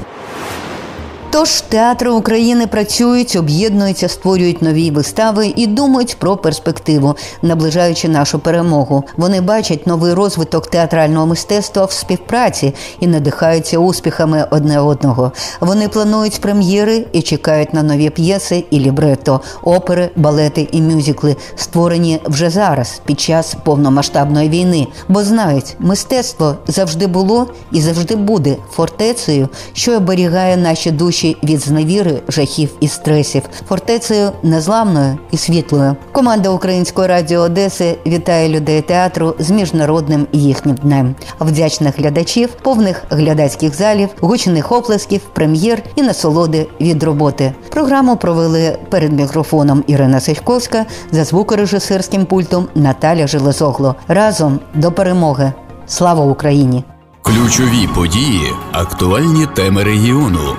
Тож 1.33 1.61
театри 1.61 2.11
України 2.11 2.67
працюють, 2.67 3.37
об'єднуються, 3.37 4.09
створюють 4.09 4.63
нові 4.63 4.91
вистави 4.91 5.53
і 5.57 5.67
думають 5.67 6.17
про 6.19 6.37
перспективу, 6.37 7.17
наближаючи 7.43 8.09
нашу 8.09 8.39
перемогу. 8.39 9.05
Вони 9.17 9.41
бачать 9.41 9.87
новий 9.87 10.15
розвиток 10.15 10.67
театрального 10.67 11.27
мистецтва 11.27 11.85
в 11.85 11.93
співпраці 11.93 12.75
і 13.01 13.07
надихаються 13.07 13.79
успіхами 13.79 14.47
одне 14.51 14.81
одного. 14.81 15.33
Вони 15.61 15.89
планують 15.89 16.41
прем'єри 16.41 17.07
і 17.13 17.23
чекають 17.23 17.75
на 17.75 17.83
нові 17.83 18.11
п'єси 18.11 18.65
і 18.71 18.81
лібрето, 18.81 19.41
опери, 19.63 20.11
балети 20.17 20.69
і 20.73 20.83
мюзикли, 20.83 21.37
створені 21.57 22.21
вже 22.25 22.51
зараз 22.51 23.01
під 23.05 23.21
час 23.21 23.57
повномасштабної 23.65 24.49
війни, 24.49 24.87
бо 25.09 25.25
знають, 25.25 25.77
мистецтво 25.79 26.55
завжди 26.67 27.07
було 27.07 27.47
і 27.73 27.81
завжди 27.81 28.17
буде 28.17 28.57
фортецею, 28.71 29.49
що 29.73 29.97
оберігає 29.97 30.57
наші 30.57 30.91
душі 30.91 31.22
від 31.25 31.61
зневіри, 31.61 32.21
жахів 32.29 32.71
і 32.81 32.89
стресів, 32.89 33.43
фортецею 33.69 34.31
незламною 34.43 35.19
і 35.31 35.37
світлою. 35.37 35.97
Команда 36.13 36.49
Української 36.49 37.09
радіо 37.09 37.41
Одеси 37.41 37.99
вітає 38.07 38.49
людей 38.49 38.83
театру 38.83 39.35
з 39.39 39.51
міжнародним 39.51 40.27
їхнім 40.33 40.75
днем. 40.75 41.15
Вдячних 41.41 41.99
глядачів, 41.99 42.49
повних 42.63 43.05
глядацьких 43.11 43.75
залів, 43.75 44.09
гучних 44.21 44.73
оплесків, 44.73 45.21
прем'єр 45.33 45.83
і 45.97 46.03
насолоди 46.03 46.67
від 46.81 47.03
роботи. 47.03 47.53
Програму 47.71 48.17
провели 48.17 48.79
перед 48.91 49.13
мікрофоном 49.13 49.85
Ірина 49.87 50.21
Сичковська 50.21 50.87
за 51.13 51.25
звукорежисерським 51.25 52.27
пультом 52.27 52.69
Наталя 52.75 53.27
Железогло. 53.27 53.95
Разом 54.09 54.61
до 54.75 54.93
перемоги. 54.93 55.53
Слава 55.87 56.25
Україні! 56.25 56.85
Ключові 57.23 57.89
події, 57.95 58.53
актуальні 58.73 59.47
теми 59.47 59.85
регіону, 59.85 60.57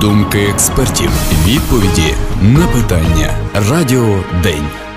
думки 0.00 0.38
експертів, 0.38 1.10
відповіді 1.46 2.14
на 2.42 2.66
питання. 2.66 3.34
Радіо 3.70 4.24
День. 4.42 4.91